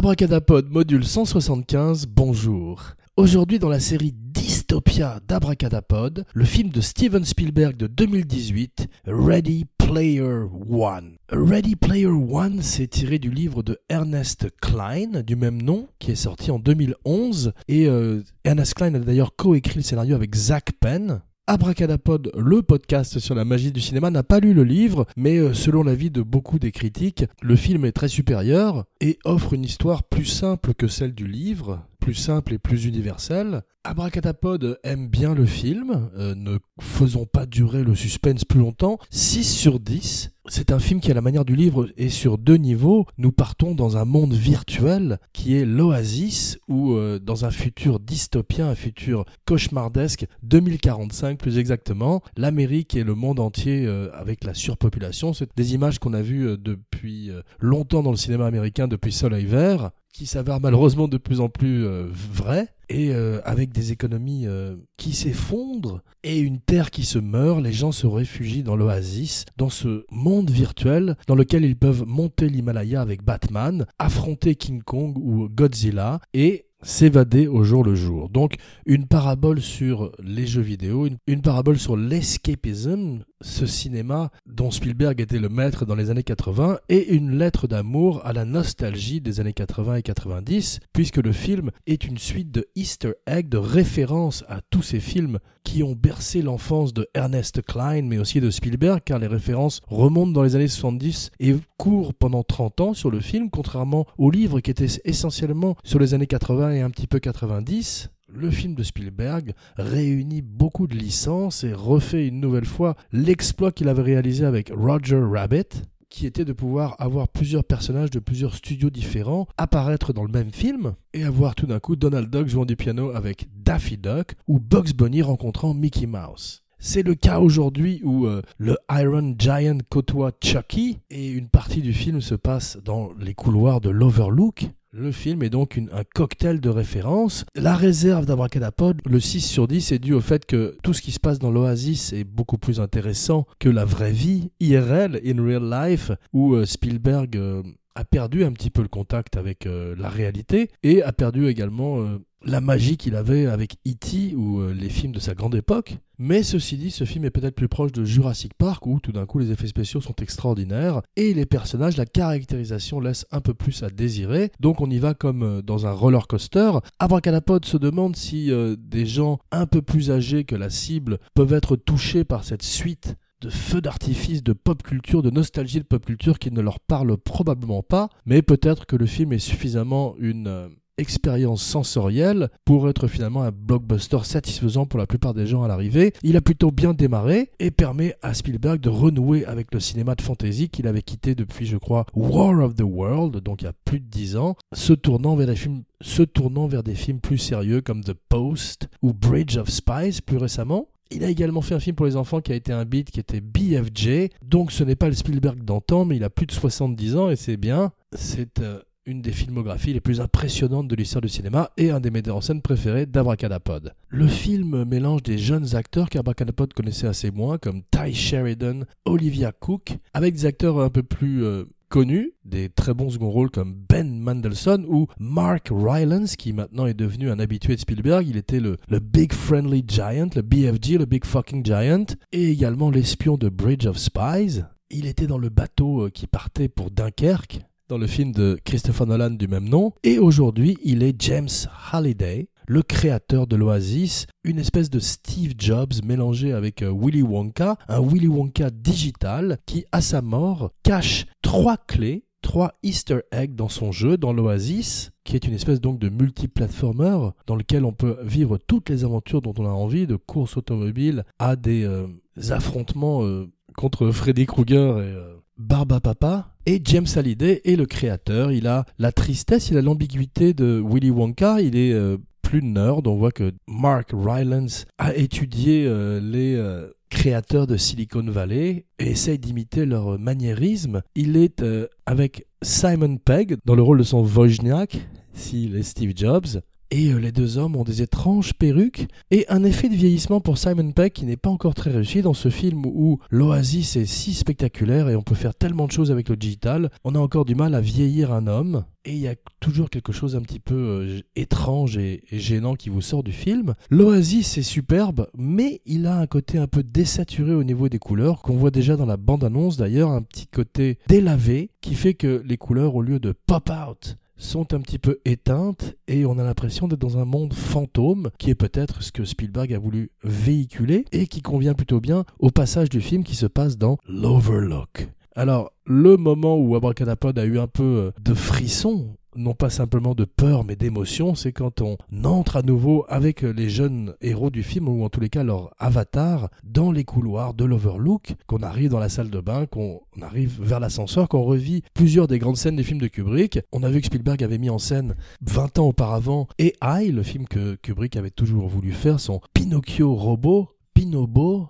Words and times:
Abracadapod 0.00 0.70
module 0.70 1.04
175, 1.04 2.06
bonjour. 2.06 2.94
Aujourd'hui 3.18 3.58
dans 3.58 3.68
la 3.68 3.80
série 3.80 4.14
Dystopia 4.16 5.20
d'Abracadapod, 5.28 6.24
le 6.32 6.44
film 6.46 6.70
de 6.70 6.80
Steven 6.80 7.22
Spielberg 7.22 7.76
de 7.76 7.86
2018, 7.86 8.88
Ready 9.04 9.66
Player 9.76 10.44
One. 10.70 11.18
Ready 11.30 11.76
Player 11.76 12.06
One, 12.06 12.62
c'est 12.62 12.86
tiré 12.86 13.18
du 13.18 13.30
livre 13.30 13.62
de 13.62 13.78
Ernest 13.90 14.48
Klein, 14.62 15.20
du 15.20 15.36
même 15.36 15.60
nom, 15.60 15.86
qui 15.98 16.12
est 16.12 16.14
sorti 16.14 16.50
en 16.50 16.58
2011. 16.58 17.52
Et 17.68 17.86
euh, 17.86 18.22
Ernest 18.44 18.72
Klein 18.72 18.94
a 18.94 19.00
d'ailleurs 19.00 19.36
coécrit 19.36 19.76
le 19.76 19.82
scénario 19.82 20.14
avec 20.14 20.34
Zach 20.34 20.70
Penn, 20.80 21.20
Abracadapod, 21.50 22.30
le 22.36 22.62
podcast 22.62 23.18
sur 23.18 23.34
la 23.34 23.44
magie 23.44 23.72
du 23.72 23.80
cinéma, 23.80 24.10
n'a 24.10 24.22
pas 24.22 24.38
lu 24.38 24.54
le 24.54 24.62
livre, 24.62 25.04
mais 25.16 25.38
euh, 25.38 25.52
selon 25.52 25.82
l'avis 25.82 26.08
de 26.08 26.22
beaucoup 26.22 26.60
des 26.60 26.70
critiques, 26.70 27.24
le 27.42 27.56
film 27.56 27.84
est 27.84 27.90
très 27.90 28.06
supérieur 28.06 28.84
et 29.00 29.18
offre 29.24 29.54
une 29.54 29.64
histoire 29.64 30.04
plus 30.04 30.26
simple 30.26 30.74
que 30.74 30.86
celle 30.86 31.12
du 31.12 31.26
livre, 31.26 31.82
plus 32.00 32.14
simple 32.14 32.54
et 32.54 32.58
plus 32.58 32.86
universelle. 32.86 33.62
Abracadapod 33.84 34.78
aime 34.82 35.08
bien 35.08 35.34
le 35.34 35.46
film, 35.46 36.10
euh, 36.14 36.34
ne 36.34 36.58
faisons 36.80 37.24
pas 37.24 37.46
durer 37.46 37.82
le 37.82 37.94
suspense 37.94 38.44
plus 38.44 38.58
longtemps. 38.58 38.98
6 39.10 39.44
sur 39.44 39.80
10. 39.80 40.32
C'est 40.48 40.70
un 40.70 40.78
film 40.78 41.00
qui, 41.00 41.10
à 41.10 41.14
la 41.14 41.22
manière 41.22 41.46
du 41.46 41.56
livre, 41.56 41.88
est 41.96 42.10
sur 42.10 42.36
deux 42.36 42.56
niveaux. 42.56 43.06
Nous 43.16 43.32
partons 43.32 43.74
dans 43.74 43.96
un 43.96 44.04
monde 44.04 44.34
virtuel 44.34 45.18
qui 45.32 45.56
est 45.56 45.64
l'oasis, 45.64 46.58
ou 46.68 46.92
euh, 46.92 47.18
dans 47.18 47.46
un 47.46 47.50
futur 47.50 48.00
dystopien, 48.00 48.68
un 48.68 48.74
futur 48.74 49.24
cauchemardesque, 49.46 50.26
2045 50.42 51.38
plus 51.38 51.58
exactement, 51.58 52.22
l'Amérique 52.36 52.94
et 52.96 53.04
le 53.04 53.14
monde 53.14 53.40
entier 53.40 53.86
euh, 53.86 54.10
avec 54.12 54.44
la 54.44 54.52
surpopulation. 54.52 55.32
C'est 55.32 55.56
des 55.56 55.74
images 55.74 55.98
qu'on 55.98 56.12
a 56.12 56.22
vues 56.22 56.58
depuis 56.58 57.30
longtemps 57.60 58.02
dans 58.02 58.10
le 58.10 58.16
cinéma 58.16 58.46
américain, 58.46 58.88
depuis 58.88 59.12
Soleil 59.12 59.46
Vert 59.46 59.90
qui 60.12 60.26
s'avère 60.26 60.60
malheureusement 60.60 61.08
de 61.08 61.16
plus 61.16 61.40
en 61.40 61.48
plus 61.48 61.86
euh, 61.86 62.06
vrai, 62.32 62.68
et 62.88 63.14
euh, 63.14 63.40
avec 63.44 63.72
des 63.72 63.92
économies 63.92 64.46
euh, 64.46 64.76
qui 64.96 65.12
s'effondrent 65.12 66.02
et 66.24 66.38
une 66.38 66.60
terre 66.60 66.90
qui 66.90 67.04
se 67.04 67.18
meurt, 67.18 67.62
les 67.62 67.72
gens 67.72 67.92
se 67.92 68.06
réfugient 68.06 68.64
dans 68.64 68.76
l'oasis, 68.76 69.44
dans 69.56 69.70
ce 69.70 70.04
monde 70.10 70.50
virtuel 70.50 71.16
dans 71.26 71.36
lequel 71.36 71.64
ils 71.64 71.76
peuvent 71.76 72.04
monter 72.06 72.48
l'Himalaya 72.48 73.00
avec 73.00 73.22
Batman, 73.22 73.86
affronter 73.98 74.56
King 74.56 74.82
Kong 74.82 75.16
ou 75.16 75.48
Godzilla, 75.48 76.20
et 76.34 76.66
s'évader 76.82 77.46
au 77.46 77.62
jour 77.62 77.84
le 77.84 77.94
jour. 77.94 78.28
Donc 78.28 78.54
une 78.86 79.06
parabole 79.06 79.60
sur 79.60 80.12
les 80.22 80.46
jeux 80.46 80.62
vidéo, 80.62 81.08
une, 81.26 81.42
parabole 81.42 81.78
sur 81.78 81.96
l'escapism, 81.96 83.20
ce 83.40 83.66
cinéma 83.66 84.30
dont 84.46 84.70
Spielberg 84.70 85.20
était 85.20 85.38
le 85.38 85.48
maître 85.48 85.86
dans 85.86 85.94
les 85.94 86.10
années 86.10 86.22
80, 86.22 86.78
et 86.88 87.14
une 87.14 87.38
lettre 87.38 87.66
d'amour 87.66 88.20
à 88.24 88.32
la 88.32 88.44
nostalgie 88.44 89.20
des 89.20 89.40
années 89.40 89.52
80 89.52 89.96
et 89.96 90.02
90, 90.02 90.80
puisque 90.92 91.16
le 91.18 91.32
film 91.32 91.70
est 91.86 92.04
une 92.04 92.18
suite 92.18 92.50
de 92.50 92.66
easter 92.76 93.12
eggs, 93.26 93.48
de 93.48 93.58
références 93.58 94.44
à 94.48 94.60
tous 94.60 94.82
ces 94.82 95.00
films 95.00 95.38
qui 95.64 95.82
ont 95.82 95.94
bercé 95.94 96.42
l'enfance 96.42 96.92
de 96.92 97.06
Ernest 97.14 97.62
Klein, 97.62 98.02
mais 98.02 98.18
aussi 98.18 98.40
de 98.40 98.50
Spielberg, 98.50 99.00
car 99.04 99.18
les 99.18 99.26
références 99.26 99.80
remontent 99.86 100.32
dans 100.32 100.42
les 100.42 100.56
années 100.56 100.68
70 100.68 101.30
et 101.38 101.54
courent 101.76 102.14
pendant 102.14 102.42
30 102.42 102.80
ans 102.80 102.94
sur 102.94 103.10
le 103.10 103.20
film, 103.20 103.50
contrairement 103.50 104.06
au 104.18 104.30
livre 104.30 104.60
qui 104.60 104.70
était 104.70 104.86
essentiellement 105.04 105.76
sur 105.84 105.98
les 105.98 106.14
années 106.14 106.26
80 106.26 106.72
et 106.72 106.80
un 106.80 106.90
petit 106.90 107.06
peu 107.06 107.18
90 107.18 108.10
le 108.34 108.50
film 108.50 108.74
de 108.74 108.82
Spielberg 108.82 109.52
réunit 109.76 110.42
beaucoup 110.42 110.86
de 110.86 110.94
licences 110.94 111.64
et 111.64 111.72
refait 111.72 112.26
une 112.26 112.40
nouvelle 112.40 112.64
fois 112.64 112.96
l'exploit 113.12 113.72
qu'il 113.72 113.88
avait 113.88 114.02
réalisé 114.02 114.44
avec 114.44 114.72
Roger 114.74 115.20
Rabbit, 115.22 115.82
qui 116.08 116.26
était 116.26 116.44
de 116.44 116.52
pouvoir 116.52 116.96
avoir 116.98 117.28
plusieurs 117.28 117.64
personnages 117.64 118.10
de 118.10 118.18
plusieurs 118.18 118.54
studios 118.54 118.90
différents 118.90 119.46
apparaître 119.56 120.12
dans 120.12 120.24
le 120.24 120.32
même 120.32 120.50
film 120.50 120.94
et 121.14 121.24
avoir 121.24 121.54
tout 121.54 121.66
d'un 121.66 121.78
coup 121.78 121.96
Donald 121.96 122.28
Duck 122.28 122.48
jouant 122.48 122.66
du 122.66 122.76
piano 122.76 123.10
avec 123.10 123.46
Daffy 123.56 123.96
Duck 123.96 124.34
ou 124.48 124.58
Bugs 124.58 124.92
Bunny 124.94 125.22
rencontrant 125.22 125.72
Mickey 125.72 126.06
Mouse. 126.06 126.64
C'est 126.82 127.02
le 127.02 127.14
cas 127.14 127.40
aujourd'hui 127.40 128.00
où 128.04 128.26
euh, 128.26 128.40
le 128.56 128.76
Iron 128.90 129.34
Giant 129.38 129.78
côtoie 129.90 130.32
Chucky 130.42 130.98
et 131.10 131.28
une 131.28 131.48
partie 131.48 131.82
du 131.82 131.92
film 131.92 132.22
se 132.22 132.34
passe 132.34 132.78
dans 132.82 133.12
les 133.20 133.34
couloirs 133.34 133.82
de 133.82 133.90
l'Overlook 133.90 134.70
le 134.92 135.12
film 135.12 135.42
est 135.42 135.50
donc 135.50 135.80
un 135.92 136.02
cocktail 136.14 136.60
de 136.60 136.68
références. 136.68 137.44
La 137.54 137.74
réserve 137.76 138.26
d'Abracadapod, 138.26 139.00
le 139.06 139.20
6 139.20 139.40
sur 139.40 139.68
10, 139.68 139.92
est 139.92 139.98
dû 139.98 140.14
au 140.14 140.20
fait 140.20 140.44
que 140.46 140.76
tout 140.82 140.92
ce 140.92 141.02
qui 141.02 141.12
se 141.12 141.20
passe 141.20 141.38
dans 141.38 141.50
l'Oasis 141.50 142.12
est 142.12 142.24
beaucoup 142.24 142.58
plus 142.58 142.80
intéressant 142.80 143.46
que 143.60 143.68
la 143.68 143.84
vraie 143.84 144.12
vie, 144.12 144.50
IRL, 144.58 145.20
in 145.24 145.42
real 145.42 145.70
life, 145.70 146.10
où 146.32 146.54
euh, 146.54 146.66
Spielberg 146.66 147.36
euh, 147.36 147.62
a 147.94 148.04
perdu 148.04 148.44
un 148.44 148.52
petit 148.52 148.70
peu 148.70 148.82
le 148.82 148.88
contact 148.88 149.36
avec 149.36 149.66
euh, 149.66 149.94
la 149.96 150.08
réalité 150.08 150.70
et 150.82 151.02
a 151.02 151.12
perdu 151.12 151.46
également 151.46 152.18
la 152.44 152.60
magie 152.60 152.96
qu'il 152.96 153.16
avait 153.16 153.46
avec 153.46 153.76
E.T. 153.86 154.34
ou 154.34 154.60
euh, 154.60 154.72
les 154.72 154.88
films 154.88 155.12
de 155.12 155.18
sa 155.18 155.34
grande 155.34 155.54
époque. 155.54 155.98
Mais 156.18 156.42
ceci 156.42 156.76
dit, 156.76 156.90
ce 156.90 157.04
film 157.04 157.24
est 157.24 157.30
peut-être 157.30 157.54
plus 157.54 157.68
proche 157.68 157.92
de 157.92 158.04
Jurassic 158.04 158.52
Park 158.54 158.86
où 158.86 159.00
tout 159.00 159.12
d'un 159.12 159.26
coup 159.26 159.38
les 159.38 159.50
effets 159.52 159.66
spéciaux 159.66 160.00
sont 160.00 160.14
extraordinaires 160.20 161.00
et 161.16 161.32
les 161.32 161.46
personnages, 161.46 161.96
la 161.96 162.04
caractérisation 162.04 163.00
laisse 163.00 163.26
un 163.30 163.40
peu 163.40 163.54
plus 163.54 163.82
à 163.82 163.88
désirer. 163.88 164.50
Donc 164.60 164.80
on 164.80 164.90
y 164.90 164.98
va 164.98 165.14
comme 165.14 165.42
euh, 165.42 165.62
dans 165.62 165.86
un 165.86 165.92
roller 165.92 166.26
coaster. 166.26 166.72
Abracadapod 166.98 167.64
se 167.64 167.76
demande 167.76 168.16
si 168.16 168.50
euh, 168.50 168.76
des 168.78 169.06
gens 169.06 169.38
un 169.50 169.66
peu 169.66 169.82
plus 169.82 170.10
âgés 170.10 170.44
que 170.44 170.56
la 170.56 170.70
cible 170.70 171.18
peuvent 171.34 171.52
être 171.52 171.76
touchés 171.76 172.24
par 172.24 172.44
cette 172.44 172.62
suite 172.62 173.16
de 173.40 173.48
feux 173.48 173.80
d'artifice, 173.80 174.42
de 174.42 174.52
pop 174.52 174.82
culture, 174.82 175.22
de 175.22 175.30
nostalgie 175.30 175.78
de 175.78 175.84
pop 175.84 176.04
culture 176.04 176.38
qui 176.38 176.50
ne 176.50 176.60
leur 176.60 176.78
parle 176.78 177.16
probablement 177.16 177.82
pas, 177.82 178.10
mais 178.26 178.42
peut-être 178.42 178.84
que 178.84 178.96
le 178.96 179.06
film 179.06 179.32
est 179.32 179.38
suffisamment 179.38 180.14
une 180.18 180.68
expérience 181.00 181.62
sensorielle 181.62 182.50
pour 182.64 182.88
être 182.88 183.08
finalement 183.08 183.42
un 183.42 183.50
blockbuster 183.50 184.18
satisfaisant 184.22 184.86
pour 184.86 184.98
la 184.98 185.06
plupart 185.06 185.34
des 185.34 185.46
gens 185.46 185.62
à 185.62 185.68
l'arrivée. 185.68 186.12
Il 186.22 186.36
a 186.36 186.40
plutôt 186.40 186.70
bien 186.70 186.94
démarré 186.94 187.50
et 187.58 187.70
permet 187.70 188.14
à 188.22 188.34
Spielberg 188.34 188.80
de 188.80 188.88
renouer 188.88 189.44
avec 189.46 189.72
le 189.72 189.80
cinéma 189.80 190.14
de 190.14 190.22
fantasy 190.22 190.68
qu'il 190.68 190.86
avait 190.86 191.02
quitté 191.02 191.34
depuis, 191.34 191.66
je 191.66 191.76
crois, 191.76 192.06
War 192.14 192.58
of 192.60 192.74
the 192.74 192.82
World, 192.82 193.38
donc 193.38 193.62
il 193.62 193.64
y 193.64 193.68
a 193.68 193.74
plus 193.84 194.00
de 194.00 194.06
dix 194.06 194.36
ans, 194.36 194.56
se 194.72 194.92
tournant 194.92 195.34
vers 195.34 195.46
des 195.46 195.56
films 195.56 195.82
se 196.02 196.22
tournant 196.22 196.66
vers 196.66 196.82
des 196.82 196.94
films 196.94 197.20
plus 197.20 197.38
sérieux 197.38 197.80
comme 197.82 198.02
The 198.02 198.14
Post 198.14 198.88
ou 199.02 199.12
Bridge 199.12 199.56
of 199.58 199.68
Spies 199.68 200.20
plus 200.24 200.38
récemment. 200.38 200.88
Il 201.12 201.24
a 201.24 201.28
également 201.28 201.60
fait 201.60 201.74
un 201.74 201.80
film 201.80 201.96
pour 201.96 202.06
les 202.06 202.16
enfants 202.16 202.40
qui 202.40 202.52
a 202.52 202.54
été 202.54 202.72
un 202.72 202.84
beat 202.84 203.10
qui 203.10 203.18
était 203.18 203.40
BFJ. 203.40 204.30
Donc 204.42 204.70
ce 204.70 204.84
n'est 204.84 204.94
pas 204.94 205.08
le 205.08 205.14
Spielberg 205.14 205.62
d'antan, 205.64 206.04
mais 206.04 206.16
il 206.16 206.24
a 206.24 206.30
plus 206.30 206.46
de 206.46 206.52
70 206.52 207.16
ans 207.16 207.30
et 207.30 207.36
c'est 207.36 207.56
bien. 207.56 207.92
C'est 208.12 208.60
euh, 208.60 208.80
une 209.10 209.22
des 209.22 209.32
filmographies 209.32 209.92
les 209.92 210.00
plus 210.00 210.20
impressionnantes 210.20 210.86
de 210.86 210.94
l'histoire 210.94 211.20
du 211.20 211.28
cinéma 211.28 211.70
et 211.76 211.90
un 211.90 212.00
des 212.00 212.10
metteurs 212.10 212.36
en 212.36 212.40
scène 212.40 212.62
préférés 212.62 213.06
d'Abracadapod. 213.06 213.92
Le 214.08 214.26
film 214.28 214.84
mélange 214.84 215.22
des 215.24 215.36
jeunes 215.36 215.74
acteurs 215.74 216.08
qu'Abracadapod 216.08 216.72
connaissait 216.72 217.08
assez 217.08 217.30
moins, 217.30 217.58
comme 217.58 217.82
Ty 217.90 218.14
Sheridan, 218.14 218.84
Olivia 219.04 219.52
Cook, 219.52 219.98
avec 220.14 220.34
des 220.34 220.46
acteurs 220.46 220.80
un 220.80 220.90
peu 220.90 221.02
plus 221.02 221.44
euh, 221.44 221.64
connus, 221.88 222.34
des 222.44 222.68
très 222.68 222.94
bons 222.94 223.10
second 223.10 223.30
rôles 223.30 223.50
comme 223.50 223.74
Ben 223.74 224.20
Mandelson 224.20 224.86
ou 224.88 225.08
Mark 225.18 225.70
Rylance, 225.72 226.36
qui 226.36 226.52
maintenant 226.52 226.86
est 226.86 226.94
devenu 226.94 227.30
un 227.30 227.40
habitué 227.40 227.74
de 227.74 227.80
Spielberg. 227.80 228.26
Il 228.28 228.36
était 228.36 228.60
le, 228.60 228.76
le 228.88 229.00
Big 229.00 229.32
Friendly 229.32 229.84
Giant, 229.86 230.30
le 230.36 230.42
BFG, 230.42 230.98
le 230.98 231.06
Big 231.06 231.24
Fucking 231.24 231.66
Giant, 231.66 232.06
et 232.30 232.50
également 232.50 232.90
l'espion 232.90 233.36
de 233.36 233.48
Bridge 233.48 233.86
of 233.86 233.98
Spies. 233.98 234.62
Il 234.88 235.06
était 235.06 235.26
dans 235.26 235.38
le 235.38 235.48
bateau 235.48 236.06
euh, 236.06 236.10
qui 236.10 236.26
partait 236.26 236.68
pour 236.68 236.90
Dunkerque, 236.90 237.60
dans 237.90 237.98
le 237.98 238.06
film 238.06 238.30
de 238.30 238.56
Christopher 238.64 239.04
Nolan 239.04 239.30
du 239.30 239.48
même 239.48 239.68
nom. 239.68 239.92
Et 240.04 240.20
aujourd'hui, 240.20 240.78
il 240.84 241.02
est 241.02 241.20
James 241.20 241.48
Halliday, 241.90 242.48
le 242.68 242.82
créateur 242.82 243.48
de 243.48 243.56
l'Oasis, 243.56 244.28
une 244.44 244.60
espèce 244.60 244.90
de 244.90 245.00
Steve 245.00 245.54
Jobs 245.58 245.94
mélangé 246.04 246.52
avec 246.52 246.82
euh, 246.82 246.94
Willy 246.96 247.22
Wonka, 247.22 247.76
un 247.88 248.00
Willy 248.00 248.28
Wonka 248.28 248.70
digital 248.70 249.58
qui, 249.66 249.86
à 249.90 250.00
sa 250.00 250.22
mort, 250.22 250.70
cache 250.84 251.26
trois 251.42 251.76
clés 251.76 252.24
trois 252.42 252.72
easter 252.82 253.18
eggs 253.32 253.54
dans 253.54 253.68
son 253.68 253.92
jeu, 253.92 254.16
dans 254.16 254.32
l'Oasis, 254.32 255.10
qui 255.24 255.36
est 255.36 255.46
une 255.46 255.52
espèce 255.52 255.78
donc 255.78 255.98
de 255.98 256.08
multiplatformer 256.08 257.32
dans 257.46 257.54
lequel 257.54 257.84
on 257.84 257.92
peut 257.92 258.16
vivre 258.22 258.56
toutes 258.56 258.88
les 258.88 259.04
aventures 259.04 259.42
dont 259.42 259.52
on 259.58 259.66
a 259.66 259.70
envie, 259.70 260.06
de 260.06 260.16
courses 260.16 260.56
automobiles 260.56 261.24
à 261.38 261.54
des 261.56 261.84
euh, 261.84 262.06
affrontements 262.48 263.24
euh, 263.24 263.50
contre 263.76 264.10
Freddy 264.10 264.46
Krueger 264.46 265.02
et 265.02 265.14
Barba 265.60 266.00
Papa. 266.00 266.54
Et 266.64 266.80
James 266.84 267.06
Hallyday 267.14 267.60
est 267.64 267.76
le 267.76 267.84
créateur. 267.84 268.50
Il 268.50 268.66
a 268.66 268.86
la 268.98 269.12
tristesse, 269.12 269.70
il 269.70 269.76
a 269.76 269.82
l'ambiguïté 269.82 270.54
de 270.54 270.82
Willy 270.84 271.10
Wonka. 271.10 271.60
Il 271.60 271.76
est 271.76 271.92
euh, 271.92 272.16
plus 272.42 272.62
nerd. 272.62 273.06
On 273.06 273.16
voit 273.16 273.30
que 273.30 273.52
Mark 273.68 274.10
Rylance 274.12 274.86
a 274.98 275.14
étudié 275.14 275.84
euh, 275.86 276.18
les 276.18 276.54
euh, 276.54 276.88
créateurs 277.10 277.66
de 277.66 277.76
Silicon 277.76 278.24
Valley 278.24 278.86
et 278.98 279.10
essaye 279.10 279.38
d'imiter 279.38 279.84
leur 279.84 280.18
maniérisme. 280.18 281.02
Il 281.14 281.36
est 281.36 281.62
avec 282.06 282.46
Simon 282.62 283.18
Pegg 283.18 283.56
dans 283.66 283.74
le 283.74 283.82
rôle 283.82 283.98
de 283.98 284.04
son 284.04 284.24
Wojniak, 284.24 284.98
s'il 285.34 285.76
est 285.76 285.82
Steve 285.82 286.12
Jobs. 286.16 286.62
Et 286.90 287.12
euh, 287.12 287.18
les 287.18 287.32
deux 287.32 287.58
hommes 287.58 287.76
ont 287.76 287.84
des 287.84 288.02
étranges 288.02 288.54
perruques 288.54 289.08
et 289.30 289.46
un 289.48 289.64
effet 289.64 289.88
de 289.88 289.94
vieillissement 289.94 290.40
pour 290.40 290.58
Simon 290.58 290.92
Peck 290.92 291.12
qui 291.12 291.24
n'est 291.24 291.36
pas 291.36 291.50
encore 291.50 291.74
très 291.74 291.90
réussi 291.90 292.22
dans 292.22 292.34
ce 292.34 292.48
film 292.48 292.84
où 292.86 293.18
l'oasis 293.30 293.96
est 293.96 294.06
si 294.06 294.34
spectaculaire 294.34 295.08
et 295.08 295.16
on 295.16 295.22
peut 295.22 295.34
faire 295.34 295.54
tellement 295.54 295.86
de 295.86 295.92
choses 295.92 296.10
avec 296.10 296.28
le 296.28 296.36
digital, 296.36 296.90
on 297.04 297.14
a 297.14 297.18
encore 297.18 297.44
du 297.44 297.54
mal 297.54 297.74
à 297.74 297.80
vieillir 297.80 298.32
un 298.32 298.46
homme 298.46 298.84
et 299.04 299.12
il 299.12 299.18
y 299.18 299.28
a 299.28 299.34
toujours 299.60 299.88
quelque 299.88 300.12
chose 300.12 300.36
un 300.36 300.42
petit 300.42 300.60
peu 300.60 300.74
euh, 300.74 301.20
étrange 301.34 301.96
et, 301.96 302.22
gênant 302.32 302.74
qui 302.74 302.90
vous 302.90 303.00
sort 303.00 303.22
du 303.22 303.32
film. 303.32 303.74
L'Oasis 303.88 304.58
est 304.58 304.62
superbe, 304.62 305.28
mais 305.36 305.80
il 305.86 306.06
a 306.06 306.18
un 306.18 306.26
côté 306.26 306.58
un 306.58 306.66
peu 306.66 306.82
désaturé 306.82 307.54
au 307.54 307.64
niveau 307.64 307.88
des 307.88 307.98
couleurs, 307.98 308.42
qu'on 308.42 308.56
voit 308.56 308.70
déjà 308.70 308.96
dans 308.96 309.06
la 309.06 309.16
bande-annonce 309.16 309.76
d'ailleurs, 309.76 310.10
un 310.10 310.22
petit 310.22 310.46
côté 310.46 310.98
délavé, 311.08 311.70
qui 311.80 311.94
fait 311.94 312.14
que 312.14 312.42
les 312.44 312.58
couleurs, 312.58 312.94
au 312.94 313.02
lieu 313.02 313.18
de 313.18 313.32
pop-out, 313.32 314.18
sont 314.40 314.74
un 314.74 314.80
petit 314.80 314.98
peu 314.98 315.18
éteintes 315.24 315.94
et 316.08 316.26
on 316.26 316.38
a 316.38 316.42
l'impression 316.42 316.88
d'être 316.88 317.00
dans 317.00 317.18
un 317.18 317.24
monde 317.24 317.54
fantôme 317.54 318.30
qui 318.38 318.50
est 318.50 318.54
peut-être 318.54 319.02
ce 319.02 319.12
que 319.12 319.24
Spielberg 319.24 319.72
a 319.72 319.78
voulu 319.78 320.10
véhiculer 320.24 321.04
et 321.12 321.26
qui 321.26 321.42
convient 321.42 321.74
plutôt 321.74 322.00
bien 322.00 322.24
au 322.38 322.50
passage 322.50 322.88
du 322.88 323.00
film 323.00 323.22
qui 323.22 323.36
se 323.36 323.46
passe 323.46 323.76
dans 323.76 323.98
l'Overlook. 324.08 325.08
Alors, 325.36 325.72
le 325.86 326.16
moment 326.16 326.56
où 326.56 326.74
Abracadapod 326.74 327.38
a 327.38 327.44
eu 327.44 327.58
un 327.58 327.68
peu 327.68 327.82
euh, 327.82 328.10
de 328.20 328.34
frisson, 328.34 329.16
non 329.36 329.54
pas 329.54 329.70
simplement 329.70 330.14
de 330.14 330.24
peur 330.24 330.64
mais 330.64 330.76
d'émotion, 330.76 331.34
c'est 331.34 331.52
quand 331.52 331.80
on 331.80 331.96
entre 332.24 332.56
à 332.56 332.62
nouveau 332.62 333.04
avec 333.08 333.42
les 333.42 333.68
jeunes 333.68 334.14
héros 334.20 334.50
du 334.50 334.62
film, 334.62 334.88
ou 334.88 335.04
en 335.04 335.08
tous 335.08 335.20
les 335.20 335.28
cas 335.28 335.44
leur 335.44 335.74
avatar, 335.78 336.50
dans 336.64 336.92
les 336.92 337.04
couloirs 337.04 337.54
de 337.54 337.64
l'Overlook, 337.64 338.34
qu'on 338.46 338.62
arrive 338.62 338.90
dans 338.90 338.98
la 338.98 339.08
salle 339.08 339.30
de 339.30 339.40
bain, 339.40 339.66
qu'on 339.66 340.00
arrive 340.20 340.60
vers 340.60 340.80
l'ascenseur, 340.80 341.28
qu'on 341.28 341.42
revit 341.42 341.82
plusieurs 341.94 342.28
des 342.28 342.38
grandes 342.38 342.56
scènes 342.56 342.76
des 342.76 342.82
films 342.82 343.00
de 343.00 343.08
Kubrick. 343.08 343.60
On 343.72 343.82
a 343.82 343.90
vu 343.90 344.00
que 344.00 344.06
Spielberg 344.06 344.42
avait 344.42 344.58
mis 344.58 344.70
en 344.70 344.78
scène 344.78 345.14
20 345.42 345.78
ans 345.78 345.88
auparavant 345.88 346.48
et 346.58 346.74
le 346.80 347.22
film 347.22 347.46
que 347.46 347.76
Kubrick 347.76 348.16
avait 348.16 348.30
toujours 348.30 348.68
voulu 348.68 348.92
faire, 348.92 349.20
son 349.20 349.40
Pinocchio 349.54 350.14
robot, 350.14 350.68
Pinobo, 350.94 351.68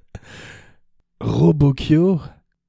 Robocchio, 1.20 2.20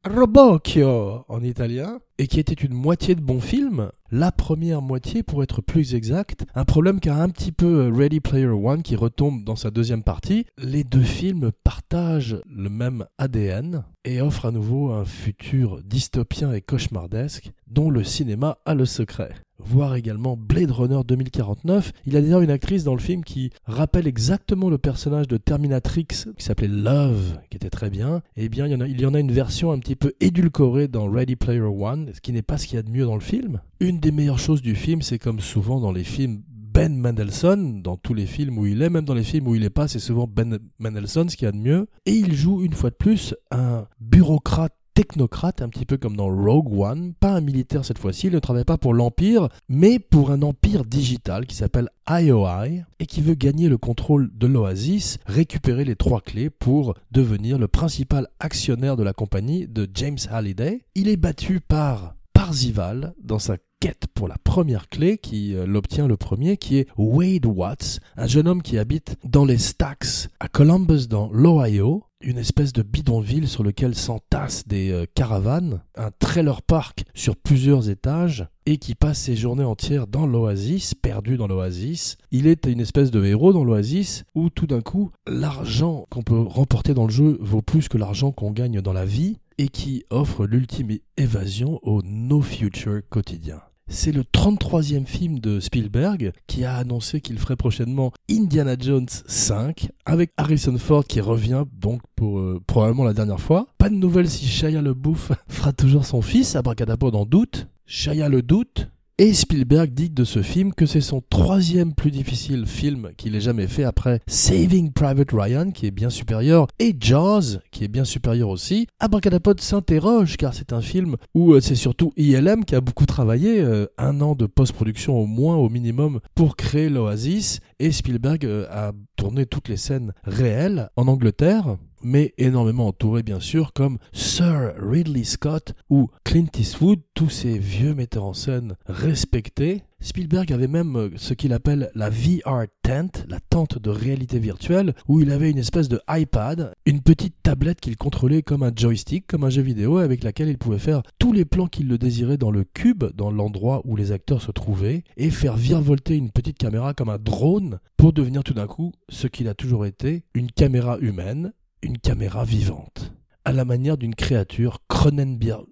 Robocchio 0.06 1.26
en 1.28 1.44
italien, 1.44 2.00
et 2.18 2.28
qui 2.28 2.40
était 2.40 2.54
une 2.54 2.74
moitié 2.74 3.16
de 3.16 3.22
bon 3.22 3.40
film, 3.40 3.92
la 4.12 4.32
première 4.32 4.82
moitié 4.82 5.24
pour 5.24 5.44
être 5.44 5.62
plus 5.62 5.96
exact, 5.96 6.46
un 6.56 6.66
problème 6.66 7.00
qu'a 7.00 7.16
un 7.16 7.30
petit 7.30 7.52
peu 7.52 7.86
euh, 7.86 7.92
Ready 7.94 8.20
Player 8.20 8.48
One 8.48 8.84
qui 8.84 8.96
retombe 8.96 9.44
dans 9.44 9.56
sa 9.56 9.72
deuxième 9.72 10.04
partie. 10.04 10.46
Les 10.58 10.84
deux 10.84 11.02
films 11.02 11.52
partagent 11.64 12.42
le 12.50 12.70
même 12.70 13.06
ADN 13.18 13.84
et 14.04 14.22
offrent 14.22 14.46
à 14.46 14.52
nouveau 14.52 14.92
un 14.92 15.06
futur 15.06 15.82
dystopien 15.84 16.52
et 16.52 16.62
cauchemardesque 16.62 17.52
dont 17.68 17.90
le 17.90 18.04
cinéma 18.04 18.58
a 18.66 18.76
le 18.76 18.86
secret 18.86 19.34
voir 19.64 19.96
également 19.96 20.38
Blade 20.38 20.72
Runner 20.72 21.00
2049. 21.06 21.92
Il 22.06 22.14
y 22.14 22.18
a 22.18 22.22
d'ailleurs 22.22 22.42
une 22.42 22.52
actrice 22.52 22.84
dans 22.84 22.94
le 22.94 23.00
film 23.00 23.24
qui 23.24 23.52
rappelle 23.66 24.08
exactement 24.08 24.70
le 24.70 24.78
personnage 24.78 25.28
de 25.28 25.38
Terminatrix 25.38 26.06
qui 26.06 26.44
s'appelait 26.44 26.68
Love, 26.68 27.38
qui 27.50 27.58
était 27.58 27.70
très 27.70 27.90
bien. 27.90 28.22
Eh 28.36 28.50
bien, 28.50 28.66
il 28.66 28.72
y, 28.72 28.76
en 28.76 28.82
a, 28.82 28.88
il 28.88 29.00
y 29.00 29.06
en 29.06 29.14
a 29.14 29.20
une 29.20 29.32
version 29.32 29.72
un 29.72 29.80
petit 29.80 29.96
peu 29.96 30.14
édulcorée 30.20 30.88
dans 30.88 31.10
Ready 31.10 31.36
Player 31.36 31.62
One, 31.62 32.01
ce 32.14 32.22
qui 32.22 32.32
n'est 32.32 32.42
pas 32.42 32.58
ce 32.58 32.68
qu'il 32.68 32.76
y 32.76 32.80
a 32.80 32.84
de 32.84 32.90
mieux 32.90 33.06
dans 33.06 33.16
le 33.16 33.22
film. 33.22 33.62
Une 33.80 34.00
des 34.00 34.12
meilleures 34.12 34.40
choses 34.40 34.62
du 34.62 34.76
film, 34.76 35.02
c'est 35.02 35.20
comme 35.20 35.40
souvent 35.40 35.80
dans 35.80 35.92
les 35.92 36.04
films 36.04 36.44
ben 36.74 36.96
Mendelssohn, 36.96 37.82
dans 37.82 37.98
tous 37.98 38.14
les 38.14 38.26
films 38.26 38.58
où 38.58 38.66
il 38.66 38.82
est, 38.82 38.90
même 38.90 39.04
dans 39.04 39.14
les 39.14 39.24
films 39.24 39.48
où 39.48 39.56
il 39.56 39.62
n'est 39.62 39.70
pas, 39.70 39.88
c'est 39.88 40.00
souvent 40.00 40.26
Ben 40.26 40.58
Mendelssohn 40.80 41.28
ce 41.30 41.36
qu'il 41.36 41.46
y 41.46 41.50
a 41.50 41.52
de 41.52 41.58
mieux. 41.58 41.88
Et 42.06 42.14
il 42.14 42.34
joue 42.34 42.64
une 42.64 42.74
fois 42.74 42.90
de 42.90 42.96
plus 42.96 43.36
un 43.52 43.88
bureaucrate 44.00 44.74
technocrate, 44.94 45.62
un 45.62 45.70
petit 45.70 45.86
peu 45.86 45.98
comme 45.98 46.16
dans 46.16 46.28
Rogue 46.28 46.74
One, 46.80 47.14
pas 47.20 47.34
un 47.34 47.42
militaire 47.42 47.86
cette 47.86 47.98
fois-ci, 47.98 48.28
il 48.28 48.34
ne 48.34 48.40
travaille 48.40 48.66
pas 48.66 48.78
pour 48.78 48.94
l'Empire, 48.94 49.50
mais 49.70 50.00
pour 50.00 50.32
un 50.32 50.42
empire 50.42 50.86
digital 50.86 51.46
qui 51.46 51.56
s'appelle 51.56 51.90
IOI 52.10 52.84
et 53.00 53.06
qui 53.06 53.22
veut 53.22 53.36
gagner 53.36 53.70
le 53.70 53.78
contrôle 53.78 54.30
de 54.34 54.48
l'Oasis, 54.48 55.18
récupérer 55.26 55.86
les 55.86 55.96
trois 55.96 56.22
clés 56.22 56.50
pour 56.50 56.96
devenir 57.12 57.58
le 57.58 57.68
principal 57.68 58.28
actionnaire 58.40 58.98
de 58.98 59.04
la 59.04 59.14
compagnie 59.14 59.68
de 59.68 59.88
James 59.94 60.18
Halliday. 60.30 60.82
Il 60.96 61.08
est 61.10 61.18
battu 61.18 61.60
par 61.60 62.16
Parzival 62.34 63.14
dans 63.24 63.40
sa 63.40 63.58
quête 63.80 64.06
pour 64.14 64.28
la 64.28 64.38
première 64.44 64.90
clé 64.90 65.18
qui 65.18 65.56
euh, 65.56 65.66
l'obtient 65.66 66.08
le 66.08 66.18
premier, 66.18 66.58
qui 66.58 66.78
est 66.78 66.88
Wade 66.98 67.46
Watts, 67.46 68.00
un 68.16 68.28
jeune 68.28 68.48
homme 68.48 68.62
qui 68.62 68.78
habite 68.78 69.18
dans 69.24 69.46
les 69.46 69.58
Stacks 69.58 70.30
à 70.40 70.48
Columbus 70.48 71.08
dans 71.08 71.30
l'Ohio, 71.32 72.04
une 72.24 72.38
espèce 72.38 72.74
de 72.74 72.84
bidonville 72.84 73.48
sur 73.48 73.64
lequel 73.64 73.96
s'entassent 73.96 74.68
des 74.68 74.92
euh, 74.92 75.06
caravanes, 75.14 75.82
un 75.96 76.12
trailer 76.20 76.62
park 76.62 77.04
sur 77.14 77.36
plusieurs 77.36 77.90
étages, 77.90 78.48
et 78.66 78.78
qui 78.78 78.96
passe 78.96 79.20
ses 79.20 79.36
journées 79.36 79.64
entières 79.64 80.08
dans 80.08 80.28
l'oasis, 80.28 80.94
perdu 80.94 81.38
dans 81.38 81.48
l'oasis. 81.48 82.18
Il 82.32 82.48
est 82.48 82.66
une 82.66 82.80
espèce 82.80 83.12
de 83.12 83.24
héros 83.26 83.54
dans 83.54 83.64
l'oasis 83.64 84.24
où 84.36 84.50
tout 84.50 84.68
d'un 84.68 84.82
coup, 84.82 85.12
l'argent 85.28 86.06
qu'on 86.10 86.22
peut 86.22 86.40
remporter 86.40 86.94
dans 86.94 87.06
le 87.06 87.12
jeu 87.12 87.38
vaut 87.42 87.62
plus 87.62 87.90
que 87.90 87.98
l'argent 87.98 88.32
qu'on 88.32 88.52
gagne 88.52 88.82
dans 88.82 88.94
la 88.94 89.06
vie, 89.06 89.38
et 89.58 89.68
qui 89.68 90.04
offre 90.10 90.46
l'ultime 90.48 90.98
évasion 91.18 91.80
au 91.84 92.02
no 92.04 92.42
future 92.42 93.02
quotidien. 93.10 93.62
C'est 93.94 94.14
le 94.14 94.24
33e 94.24 95.06
film 95.06 95.40
de 95.40 95.60
Spielberg 95.60 96.32
qui 96.48 96.64
a 96.64 96.78
annoncé 96.78 97.20
qu'il 97.20 97.38
ferait 97.38 97.58
prochainement 97.58 98.14
Indiana 98.32 98.76
Jones 98.80 99.10
5 99.28 99.90
avec 100.06 100.32
Harrison 100.38 100.78
Ford 100.78 101.04
qui 101.06 101.20
revient 101.20 101.66
donc 101.74 102.02
euh, 102.22 102.62
probablement 102.66 103.04
la 103.04 103.14
dernière 103.14 103.42
fois. 103.42 103.68
Pas 103.78 103.90
de 103.90 103.96
nouvelles 103.96 104.30
si 104.30 104.46
Shia 104.48 104.82
LeBouf 104.82 105.34
fera 105.50 105.74
toujours 105.74 106.06
son 106.06 106.22
fils, 106.22 106.56
abracadabra 106.56 107.12
dans 107.12 107.26
doute. 107.26 107.68
Shia 107.86 108.30
le 108.30 108.42
doute, 108.42 108.88
et 109.22 109.36
Spielberg 109.36 109.92
dit 109.92 110.10
de 110.10 110.24
ce 110.24 110.42
film 110.42 110.74
que 110.74 110.88
c'est 110.88 111.00
son 111.00 111.22
troisième 111.30 111.94
plus 111.94 112.10
difficile 112.10 112.66
film 112.66 113.12
qu'il 113.18 113.36
ait 113.36 113.40
jamais 113.40 113.68
fait 113.68 113.84
après 113.84 114.20
Saving 114.26 114.92
Private 114.92 115.30
Ryan, 115.32 115.70
qui 115.70 115.86
est 115.86 115.92
bien 115.92 116.10
supérieur, 116.10 116.66
et 116.80 116.96
Jaws, 117.00 117.60
qui 117.70 117.84
est 117.84 117.88
bien 117.88 118.04
supérieur 118.04 118.50
aussi. 118.50 118.88
Abracadapod 119.00 119.62
s'interroge, 119.62 120.38
car 120.38 120.56
c'est 120.56 120.74
un 120.74 120.82
film 120.82 121.18
où 121.36 121.54
euh, 121.54 121.60
c'est 121.60 121.76
surtout 121.76 122.14
ILM 122.18 122.66
qui 122.66 122.74
a 122.74 122.82
beaucoup 122.82 123.06
travaillé, 123.06 123.62
euh, 123.62 123.86
un 124.00 124.22
an 124.22 124.34
de 124.34 124.48
post-production 124.48 125.16
au 125.16 125.28
moins, 125.28 125.56
au 125.56 125.70
minimum, 125.70 126.20
pour 126.34 126.56
créer 126.56 126.90
l'Oasis, 126.90 127.60
et 127.78 127.92
Spielberg 127.92 128.44
euh, 128.44 128.66
a 128.72 128.92
tourné 129.18 129.46
toutes 129.46 129.70
les 129.70 129.78
scènes 129.78 130.14
réelles 130.24 130.90
en 130.96 131.08
Angleterre 131.08 131.78
mais 132.04 132.34
énormément 132.38 132.88
entouré 132.88 133.24
bien 133.24 133.40
sûr 133.40 133.74
comme 133.74 133.98
Sir 134.14 134.74
Ridley 134.78 135.24
Scott 135.24 135.74
ou 135.90 136.10
Clint 136.24 136.48
Eastwood, 136.58 137.00
tous 137.14 137.30
ces 137.30 137.58
vieux 137.58 137.94
metteurs 137.94 138.26
en 138.26 138.34
scène 138.34 138.76
respectés. 138.86 139.84
Spielberg 140.04 140.52
avait 140.52 140.68
même 140.68 140.96
euh, 140.96 141.10
ce 141.16 141.36
qu'il 141.36 141.54
appelle 141.54 141.92
la 141.94 142.10
VR 142.10 142.66
tent, 142.82 143.24
la 143.30 143.40
tente 143.40 143.78
de 143.78 143.92
réalité 143.92 144.40
virtuelle, 144.40 144.96
où 145.08 145.22
il 145.22 145.32
avait 145.32 145.52
une 145.52 145.60
espèce 145.60 145.90
de 145.90 146.02
iPad, 146.10 146.74
une 146.88 147.02
petite 147.02 147.36
tablette 147.44 147.80
qu'il 147.80 147.98
contrôlait 147.98 148.42
comme 148.42 148.64
un 148.64 148.72
joystick, 148.76 149.28
comme 149.28 149.44
un 149.44 149.52
jeu 149.52 149.62
vidéo, 149.62 150.00
avec 150.00 150.24
laquelle 150.24 150.50
il 150.50 150.58
pouvait 150.58 150.80
faire 150.80 151.04
tous 151.20 151.34
les 151.34 151.46
plans 151.46 151.68
qu'il 151.68 151.88
le 151.88 152.00
désirait 152.00 152.38
dans 152.38 152.50
le 152.50 152.64
cube, 152.64 153.04
dans 153.14 153.30
l'endroit 153.30 153.82
où 153.86 153.96
les 153.96 154.12
acteurs 154.12 154.42
se 154.42 154.52
trouvaient, 154.52 155.04
et 155.18 155.30
faire 155.30 155.56
virevolter 155.56 156.16
une 156.16 156.32
petite 156.32 156.58
caméra 156.58 156.96
comme 156.96 157.10
un 157.10 157.20
drone 157.20 157.80
pour 157.96 158.12
devenir 158.12 158.44
tout 158.44 158.56
d'un 158.56 158.68
coup 158.68 158.92
ce 159.10 159.28
qu'il 159.28 159.48
a 159.48 159.54
toujours 159.54 159.86
été, 159.86 160.24
une 160.34 160.52
caméra 160.52 160.98
humaine, 161.00 161.54
une 161.82 161.98
caméra 161.98 162.46
vivante, 162.46 163.14
à 163.46 163.52
la 163.52 163.66
manière 163.66 163.98
d'une 163.98 164.16
créature 164.16 164.80
Cronenberg... 164.88 165.66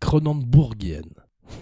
Cronenbergienne. 0.00 1.14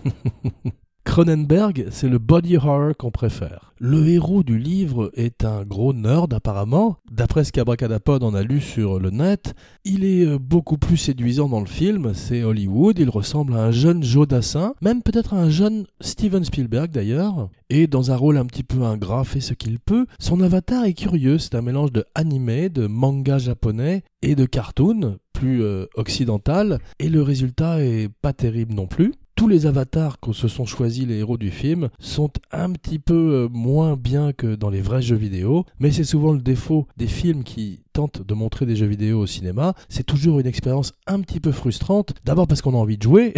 Cronenberg, 1.04 1.88
c'est 1.90 2.08
le 2.08 2.18
body 2.18 2.56
horror 2.56 2.96
qu'on 2.96 3.10
préfère. 3.10 3.72
Le 3.78 4.08
héros 4.08 4.42
du 4.42 4.56
livre 4.56 5.10
est 5.14 5.44
un 5.44 5.64
gros 5.64 5.92
nerd 5.92 6.32
apparemment. 6.32 6.96
D'après 7.10 7.44
ce 7.44 7.52
qu'Abracadapod 7.52 8.22
en 8.22 8.34
a 8.34 8.42
lu 8.42 8.60
sur 8.60 9.00
le 9.00 9.10
net, 9.10 9.54
il 9.84 10.04
est 10.04 10.24
euh, 10.24 10.38
beaucoup 10.38 10.78
plus 10.78 10.96
séduisant 10.96 11.48
dans 11.48 11.60
le 11.60 11.66
film. 11.66 12.12
C'est 12.14 12.44
Hollywood, 12.44 12.98
il 12.98 13.10
ressemble 13.10 13.54
à 13.54 13.64
un 13.64 13.70
jeune 13.72 14.02
Joe 14.02 14.28
Dassin, 14.28 14.74
même 14.80 15.02
peut-être 15.02 15.34
à 15.34 15.38
un 15.38 15.50
jeune 15.50 15.86
Steven 16.00 16.44
Spielberg 16.44 16.90
d'ailleurs. 16.90 17.50
Et 17.68 17.88
dans 17.88 18.12
un 18.12 18.16
rôle 18.16 18.38
un 18.38 18.46
petit 18.46 18.62
peu 18.62 18.82
ingrat, 18.82 19.24
fait 19.24 19.40
ce 19.40 19.54
qu'il 19.54 19.80
peut. 19.80 20.06
Son 20.20 20.40
avatar 20.40 20.84
est 20.84 20.94
curieux, 20.94 21.38
c'est 21.38 21.56
un 21.56 21.62
mélange 21.62 21.92
de 21.92 22.04
animé, 22.14 22.68
de 22.68 22.86
manga 22.86 23.38
japonais 23.38 24.04
et 24.22 24.36
de 24.36 24.46
cartoon, 24.46 25.18
plus 25.32 25.62
euh, 25.64 25.86
occidental. 25.96 26.78
Et 27.00 27.08
le 27.08 27.22
résultat 27.22 27.82
est 27.82 28.08
pas 28.08 28.32
terrible 28.32 28.74
non 28.74 28.86
plus 28.86 29.12
tous 29.42 29.48
les 29.48 29.66
avatars 29.66 30.20
que 30.20 30.32
se 30.32 30.46
sont 30.46 30.66
choisis 30.66 31.04
les 31.04 31.16
héros 31.16 31.36
du 31.36 31.50
film 31.50 31.88
sont 31.98 32.30
un 32.52 32.70
petit 32.70 33.00
peu 33.00 33.14
euh, 33.14 33.48
moins 33.50 33.96
bien 33.96 34.32
que 34.32 34.54
dans 34.54 34.70
les 34.70 34.80
vrais 34.80 35.02
jeux 35.02 35.16
vidéo, 35.16 35.66
mais 35.80 35.90
c'est 35.90 36.04
souvent 36.04 36.32
le 36.32 36.38
défaut 36.38 36.86
des 36.96 37.08
films 37.08 37.42
qui 37.42 37.82
tentent 37.92 38.22
de 38.26 38.34
montrer 38.34 38.66
des 38.66 38.76
jeux 38.76 38.86
vidéo 38.86 39.18
au 39.18 39.26
cinéma. 39.26 39.74
C'est 39.88 40.04
toujours 40.04 40.40
une 40.40 40.46
expérience 40.46 40.92
un 41.08 41.20
petit 41.20 41.40
peu 41.40 41.52
frustrante, 41.52 42.14
d'abord 42.24 42.46
parce 42.46 42.62
qu'on 42.62 42.74
a 42.74 42.78
envie 42.78 42.96
de 42.96 43.02
jouer, 43.02 43.34